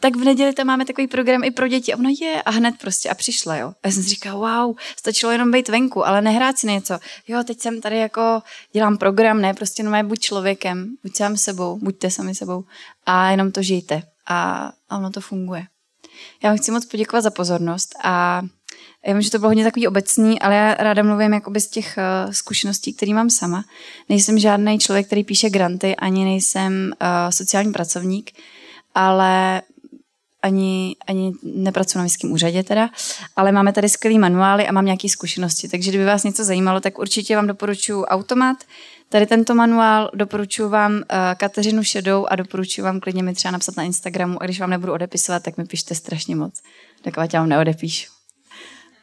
[0.00, 1.94] tak v neděli tam máme takový program i pro děti.
[1.94, 3.68] A ona je a hned prostě a přišla, jo.
[3.82, 6.98] A já jsem si říkala, wow, stačilo jenom být venku, ale nehrát si něco.
[7.28, 11.78] Jo, teď jsem tady jako, dělám program, ne, prostě jenom buď člověkem, buď sám sebou,
[11.82, 12.64] buďte sami sebou
[13.06, 14.02] a jenom to žijte.
[14.26, 15.66] A, a ono to funguje.
[16.42, 18.42] Já vám chci moc poděkovat za pozornost a
[19.06, 21.98] já vím, že to bylo hodně takový obecný, ale já ráda mluvím jakoby z těch
[21.98, 23.64] uh, zkušeností, které mám sama.
[24.08, 28.30] Nejsem žádný člověk, který píše granty, ani nejsem uh, sociální pracovník,
[28.94, 29.62] ale
[30.42, 32.90] ani, ani nepracuji na městském úřadě teda,
[33.36, 36.98] ale máme tady skvělý manuály a mám nějaké zkušenosti, takže kdyby vás něco zajímalo, tak
[36.98, 38.56] určitě vám doporučuji Automat,
[39.08, 41.00] tady tento manuál, doporučuji vám uh,
[41.36, 44.92] Kateřinu Šedou a doporučuji vám klidně mi třeba napsat na Instagramu a když vám nebudu
[44.92, 46.62] odepisovat, tak mi pište strašně moc.
[47.02, 48.12] Tak já vám neodepíšu.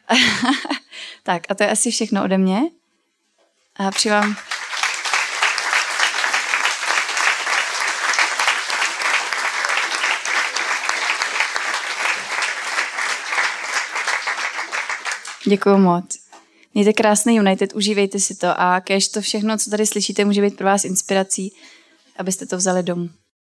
[1.22, 2.60] tak a to je asi všechno ode mě.
[3.76, 4.36] A při vám...
[15.46, 16.23] Děkuji moc.
[16.74, 20.56] Mějte krásný United, užívejte si to a kež to všechno, co tady slyšíte, může být
[20.56, 21.52] pro vás inspirací,
[22.16, 23.08] abyste to vzali domů.